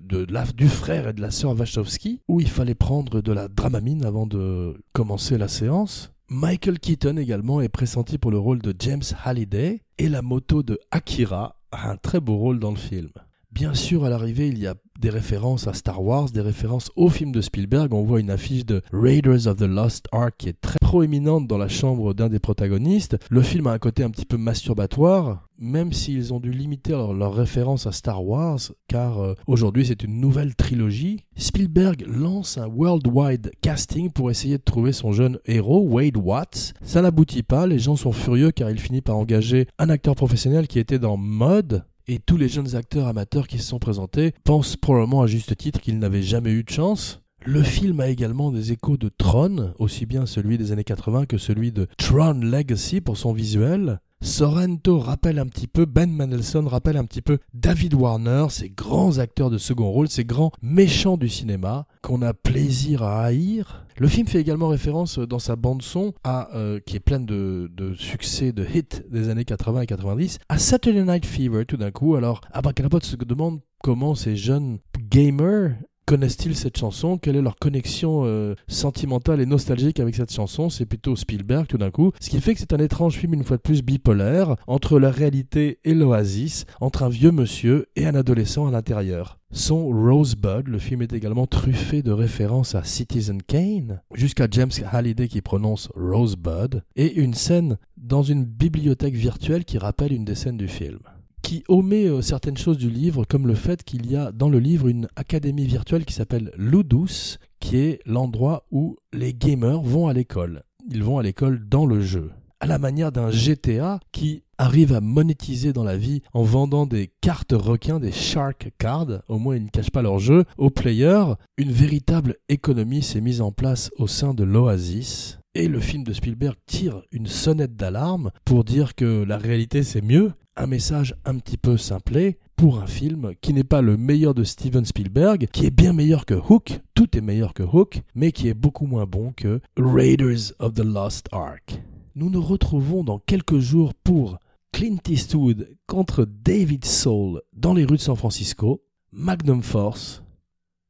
du 0.54 0.68
frère 0.68 1.08
et 1.08 1.12
de 1.12 1.20
la 1.20 1.30
sœur 1.30 1.58
Wachowski, 1.58 2.20
où 2.28 2.40
il 2.40 2.48
fallait 2.48 2.74
prendre 2.74 3.20
de 3.20 3.32
la 3.32 3.48
dramamine 3.48 4.04
avant 4.04 4.26
de 4.26 4.80
commencer 4.92 5.36
la 5.36 5.48
séance. 5.48 6.12
Michael 6.28 6.78
Keaton 6.78 7.18
également 7.18 7.60
est 7.60 7.68
pressenti 7.68 8.18
pour 8.18 8.30
le 8.30 8.38
rôle 8.38 8.60
de 8.60 8.74
James 8.78 9.02
Halliday, 9.24 9.80
et 9.98 10.08
la 10.08 10.22
moto 10.22 10.62
de 10.62 10.78
Akira 10.90 11.60
a 11.70 11.90
un 11.90 11.96
très 11.96 12.20
beau 12.20 12.36
rôle 12.36 12.58
dans 12.58 12.70
le 12.70 12.76
film. 12.76 13.10
Bien 13.56 13.72
sûr, 13.72 14.04
à 14.04 14.10
l'arrivée, 14.10 14.48
il 14.48 14.58
y 14.58 14.66
a 14.66 14.74
des 15.00 15.08
références 15.08 15.66
à 15.66 15.72
Star 15.72 16.02
Wars, 16.02 16.30
des 16.30 16.42
références 16.42 16.90
au 16.94 17.08
film 17.08 17.32
de 17.32 17.40
Spielberg. 17.40 17.94
On 17.94 18.02
voit 18.02 18.20
une 18.20 18.28
affiche 18.28 18.66
de 18.66 18.82
Raiders 18.92 19.46
of 19.46 19.56
the 19.56 19.62
Lost 19.62 20.08
Ark 20.12 20.34
qui 20.36 20.50
est 20.50 20.60
très 20.60 20.76
proéminente 20.78 21.46
dans 21.46 21.56
la 21.56 21.68
chambre 21.68 22.12
d'un 22.12 22.28
des 22.28 22.38
protagonistes. 22.38 23.16
Le 23.30 23.40
film 23.40 23.66
a 23.66 23.72
un 23.72 23.78
côté 23.78 24.02
un 24.02 24.10
petit 24.10 24.26
peu 24.26 24.36
masturbatoire, 24.36 25.48
même 25.58 25.94
s'ils 25.94 26.34
ont 26.34 26.38
dû 26.38 26.50
limiter 26.50 26.92
leur, 26.92 27.34
référence 27.34 27.86
à 27.86 27.92
Star 27.92 28.22
Wars, 28.26 28.60
car 28.88 29.20
euh, 29.20 29.32
aujourd'hui 29.46 29.86
c'est 29.86 30.02
une 30.02 30.20
nouvelle 30.20 30.54
trilogie. 30.54 31.24
Spielberg 31.36 32.04
lance 32.06 32.58
un 32.58 32.66
worldwide 32.66 33.52
casting 33.62 34.10
pour 34.10 34.30
essayer 34.30 34.58
de 34.58 34.64
trouver 34.64 34.92
son 34.92 35.12
jeune 35.12 35.38
héros, 35.46 35.80
Wade 35.80 36.18
Watts. 36.18 36.74
Ça 36.82 37.00
n'aboutit 37.00 37.42
pas, 37.42 37.66
les 37.66 37.78
gens 37.78 37.96
sont 37.96 38.12
furieux 38.12 38.50
car 38.50 38.70
il 38.70 38.78
finit 38.78 39.00
par 39.00 39.16
engager 39.16 39.66
un 39.78 39.88
acteur 39.88 40.14
professionnel 40.14 40.68
qui 40.68 40.78
était 40.78 40.98
dans 40.98 41.16
Mode, 41.16 41.86
et 42.08 42.18
tous 42.18 42.36
les 42.36 42.48
jeunes 42.48 42.76
acteurs 42.76 43.06
amateurs 43.06 43.48
qui 43.48 43.58
se 43.58 43.68
sont 43.68 43.78
présentés 43.78 44.32
pensent 44.44 44.76
probablement 44.76 45.22
à 45.22 45.26
juste 45.26 45.56
titre 45.56 45.80
qu'ils 45.80 45.98
n'avaient 45.98 46.22
jamais 46.22 46.52
eu 46.52 46.62
de 46.62 46.70
chance. 46.70 47.20
Le 47.44 47.62
film 47.62 48.00
a 48.00 48.08
également 48.08 48.50
des 48.50 48.72
échos 48.72 48.96
de 48.96 49.08
Tron, 49.08 49.72
aussi 49.78 50.04
bien 50.04 50.26
celui 50.26 50.58
des 50.58 50.72
années 50.72 50.84
80 50.84 51.26
que 51.26 51.38
celui 51.38 51.70
de 51.70 51.86
Tron 51.96 52.40
Legacy 52.40 53.00
pour 53.00 53.16
son 53.16 53.32
visuel. 53.32 54.00
Sorrento 54.22 54.98
rappelle 54.98 55.38
un 55.38 55.46
petit 55.46 55.66
peu, 55.66 55.84
Ben 55.84 56.10
Mendelsohn 56.10 56.66
rappelle 56.66 56.96
un 56.96 57.04
petit 57.04 57.22
peu 57.22 57.38
David 57.54 57.94
Warner, 57.94 58.46
ces 58.50 58.70
grands 58.70 59.18
acteurs 59.18 59.50
de 59.50 59.58
second 59.58 59.90
rôle, 59.90 60.08
ces 60.08 60.24
grands 60.24 60.52
méchants 60.62 61.16
du 61.16 61.28
cinéma 61.28 61.86
qu'on 62.02 62.22
a 62.22 62.34
plaisir 62.34 63.02
à 63.02 63.24
haïr. 63.24 63.86
Le 63.98 64.08
film 64.08 64.26
fait 64.26 64.40
également 64.40 64.68
référence 64.68 65.18
dans 65.18 65.38
sa 65.38 65.56
bande 65.56 65.82
son 65.82 66.12
à 66.24 66.54
euh, 66.54 66.80
qui 66.84 66.96
est 66.96 67.00
pleine 67.00 67.24
de, 67.24 67.94
succès, 67.94 68.52
de 68.52 68.64
hits 68.64 69.02
des 69.10 69.28
années 69.28 69.44
80 69.44 69.82
et 69.82 69.86
90, 69.86 70.38
à 70.48 70.58
Saturday 70.58 71.04
Night 71.04 71.24
Fever 71.24 71.64
tout 71.64 71.76
d'un 71.76 71.90
coup. 71.90 72.16
Alors 72.16 72.40
Abracadapod 72.52 73.04
se 73.04 73.16
demande 73.16 73.60
comment 73.82 74.14
ces 74.14 74.36
jeunes 74.36 74.78
gamers 74.98 75.76
connaissent-ils 76.06 76.56
cette 76.56 76.78
chanson? 76.78 77.18
Quelle 77.18 77.36
est 77.36 77.42
leur 77.42 77.56
connexion 77.56 78.22
euh, 78.24 78.54
sentimentale 78.68 79.40
et 79.40 79.46
nostalgique 79.46 80.00
avec 80.00 80.14
cette 80.14 80.32
chanson? 80.32 80.70
C'est 80.70 80.86
plutôt 80.86 81.16
Spielberg 81.16 81.66
tout 81.66 81.78
d'un 81.78 81.90
coup. 81.90 82.12
Ce 82.20 82.30
qui 82.30 82.40
fait 82.40 82.54
que 82.54 82.60
c'est 82.60 82.72
un 82.72 82.78
étrange 82.78 83.14
film 83.14 83.34
une 83.34 83.44
fois 83.44 83.56
de 83.56 83.62
plus 83.62 83.82
bipolaire, 83.82 84.56
entre 84.66 84.98
la 84.98 85.10
réalité 85.10 85.80
et 85.84 85.94
l'oasis, 85.94 86.64
entre 86.80 87.02
un 87.02 87.08
vieux 87.08 87.32
monsieur 87.32 87.86
et 87.96 88.06
un 88.06 88.14
adolescent 88.14 88.66
à 88.66 88.70
l'intérieur. 88.70 89.38
Son 89.50 89.88
Rosebud, 89.88 90.68
le 90.68 90.78
film 90.78 91.02
est 91.02 91.12
également 91.12 91.46
truffé 91.46 92.02
de 92.02 92.12
références 92.12 92.74
à 92.74 92.84
Citizen 92.84 93.42
Kane, 93.42 94.00
jusqu'à 94.14 94.48
James 94.50 94.70
Halliday 94.90 95.28
qui 95.28 95.40
prononce 95.40 95.88
Rosebud, 95.94 96.82
et 96.94 97.14
une 97.14 97.34
scène 97.34 97.78
dans 97.96 98.22
une 98.22 98.44
bibliothèque 98.44 99.14
virtuelle 99.14 99.64
qui 99.64 99.78
rappelle 99.78 100.12
une 100.12 100.24
des 100.24 100.34
scènes 100.34 100.56
du 100.56 100.68
film 100.68 100.98
qui 101.46 101.62
omet 101.68 102.08
euh, 102.08 102.22
certaines 102.22 102.56
choses 102.56 102.76
du 102.76 102.90
livre, 102.90 103.24
comme 103.24 103.46
le 103.46 103.54
fait 103.54 103.84
qu'il 103.84 104.10
y 104.10 104.16
a 104.16 104.32
dans 104.32 104.48
le 104.48 104.58
livre 104.58 104.88
une 104.88 105.06
académie 105.14 105.64
virtuelle 105.64 106.04
qui 106.04 106.12
s'appelle 106.12 106.50
Ludus, 106.56 107.38
qui 107.60 107.76
est 107.76 108.00
l'endroit 108.04 108.66
où 108.72 108.96
les 109.12 109.32
gamers 109.32 109.80
vont 109.80 110.08
à 110.08 110.12
l'école. 110.12 110.64
Ils 110.90 111.04
vont 111.04 111.18
à 111.18 111.22
l'école 111.22 111.64
dans 111.68 111.86
le 111.86 112.00
jeu. 112.00 112.32
À 112.58 112.66
la 112.66 112.80
manière 112.80 113.12
d'un 113.12 113.30
GTA 113.30 114.00
qui 114.10 114.42
arrive 114.58 114.92
à 114.92 115.00
monétiser 115.00 115.72
dans 115.72 115.84
la 115.84 115.96
vie 115.96 116.20
en 116.32 116.42
vendant 116.42 116.84
des 116.84 117.12
cartes 117.20 117.52
requins, 117.52 118.00
des 118.00 118.10
shark 118.10 118.72
cards, 118.76 119.22
au 119.28 119.38
moins 119.38 119.54
ils 119.54 119.66
ne 119.66 119.70
cachent 119.70 119.92
pas 119.92 120.02
leur 120.02 120.18
jeu, 120.18 120.46
aux 120.58 120.70
players, 120.70 121.34
une 121.58 121.70
véritable 121.70 122.34
économie 122.48 123.02
s'est 123.02 123.20
mise 123.20 123.40
en 123.40 123.52
place 123.52 123.92
au 123.98 124.08
sein 124.08 124.34
de 124.34 124.42
l'Oasis. 124.42 125.38
Et 125.54 125.68
le 125.68 125.78
film 125.78 126.02
de 126.02 126.12
Spielberg 126.12 126.56
tire 126.66 127.02
une 127.12 127.28
sonnette 127.28 127.76
d'alarme 127.76 128.32
pour 128.44 128.64
dire 128.64 128.96
que 128.96 129.22
la 129.22 129.38
réalité 129.38 129.84
c'est 129.84 130.02
mieux 130.02 130.32
un 130.56 130.66
message 130.66 131.14
un 131.24 131.38
petit 131.38 131.56
peu 131.56 131.76
simplé 131.76 132.38
pour 132.56 132.80
un 132.80 132.86
film 132.86 133.32
qui 133.40 133.52
n'est 133.52 133.64
pas 133.64 133.82
le 133.82 133.96
meilleur 133.96 134.34
de 134.34 134.44
Steven 134.44 134.84
Spielberg, 134.84 135.48
qui 135.52 135.66
est 135.66 135.70
bien 135.70 135.92
meilleur 135.92 136.24
que 136.24 136.34
Hook, 136.34 136.80
tout 136.94 137.16
est 137.16 137.20
meilleur 137.20 137.52
que 137.52 137.62
Hook, 137.62 138.02
mais 138.14 138.32
qui 138.32 138.48
est 138.48 138.54
beaucoup 138.54 138.86
moins 138.86 139.04
bon 139.04 139.32
que 139.32 139.60
Raiders 139.76 140.52
of 140.58 140.74
the 140.74 140.84
Lost 140.84 141.28
Ark. 141.32 141.82
Nous 142.14 142.30
nous 142.30 142.42
retrouvons 142.42 143.04
dans 143.04 143.18
quelques 143.18 143.58
jours 143.58 143.92
pour 143.94 144.38
Clint 144.72 144.98
Eastwood 145.08 145.76
contre 145.86 146.24
David 146.24 146.84
Soul 146.84 147.42
dans 147.52 147.74
les 147.74 147.84
rues 147.84 147.96
de 147.96 148.02
San 148.02 148.16
Francisco, 148.16 148.82
Magnum 149.12 149.62
Force, 149.62 150.22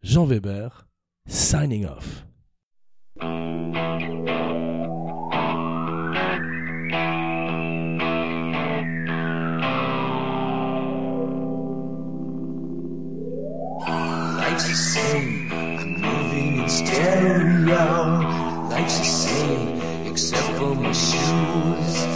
Jean 0.03 0.25
Weber, 0.25 0.87
signing 1.27 1.87
off. 1.87 2.27
Around. 16.83 18.71
Life's 18.71 18.99
the 18.99 19.05
same, 19.05 20.07
except 20.07 20.59
for 20.59 20.75
my 20.75 20.93
shoes. 20.93 22.07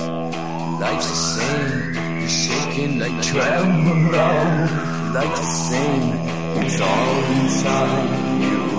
Life's 0.81 1.09
the 1.09 1.21
same. 1.37 1.95
You're 2.21 2.29
shaking 2.29 2.99
like 2.99 3.23
tremolo. 3.23 4.31
Life's 5.15 5.41
the 5.41 5.47
same. 5.47 6.13
It's 6.63 6.81
all 6.81 7.25
inside 7.41 8.43
you. 8.43 8.70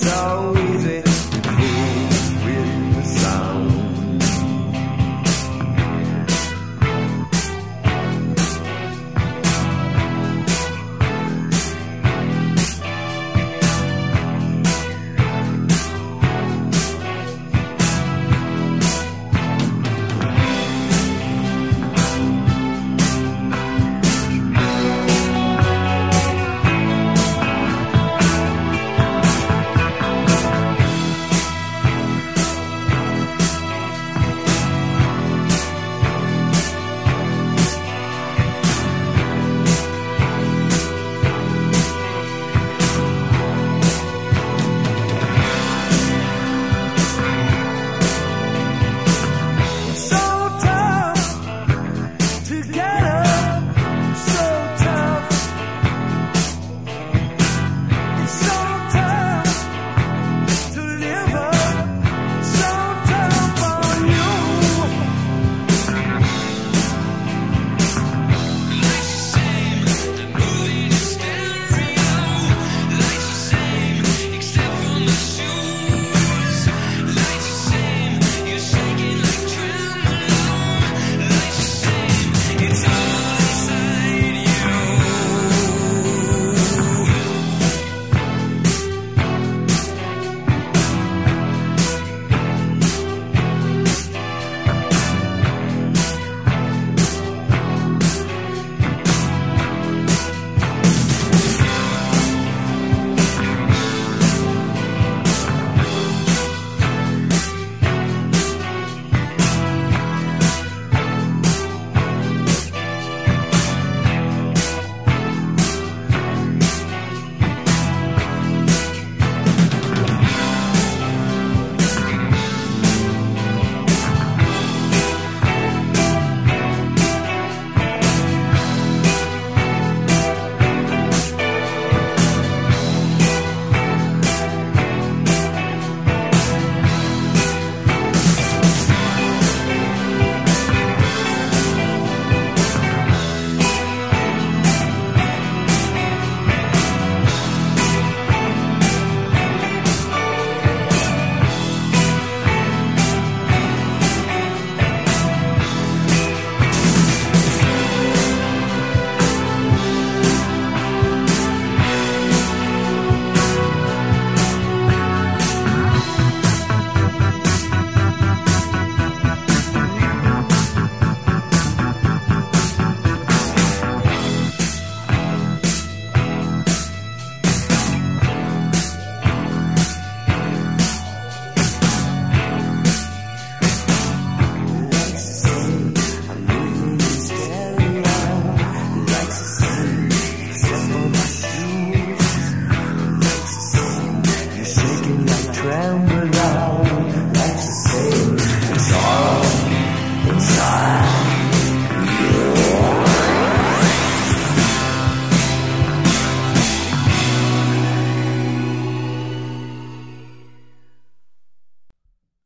So. 0.00 0.57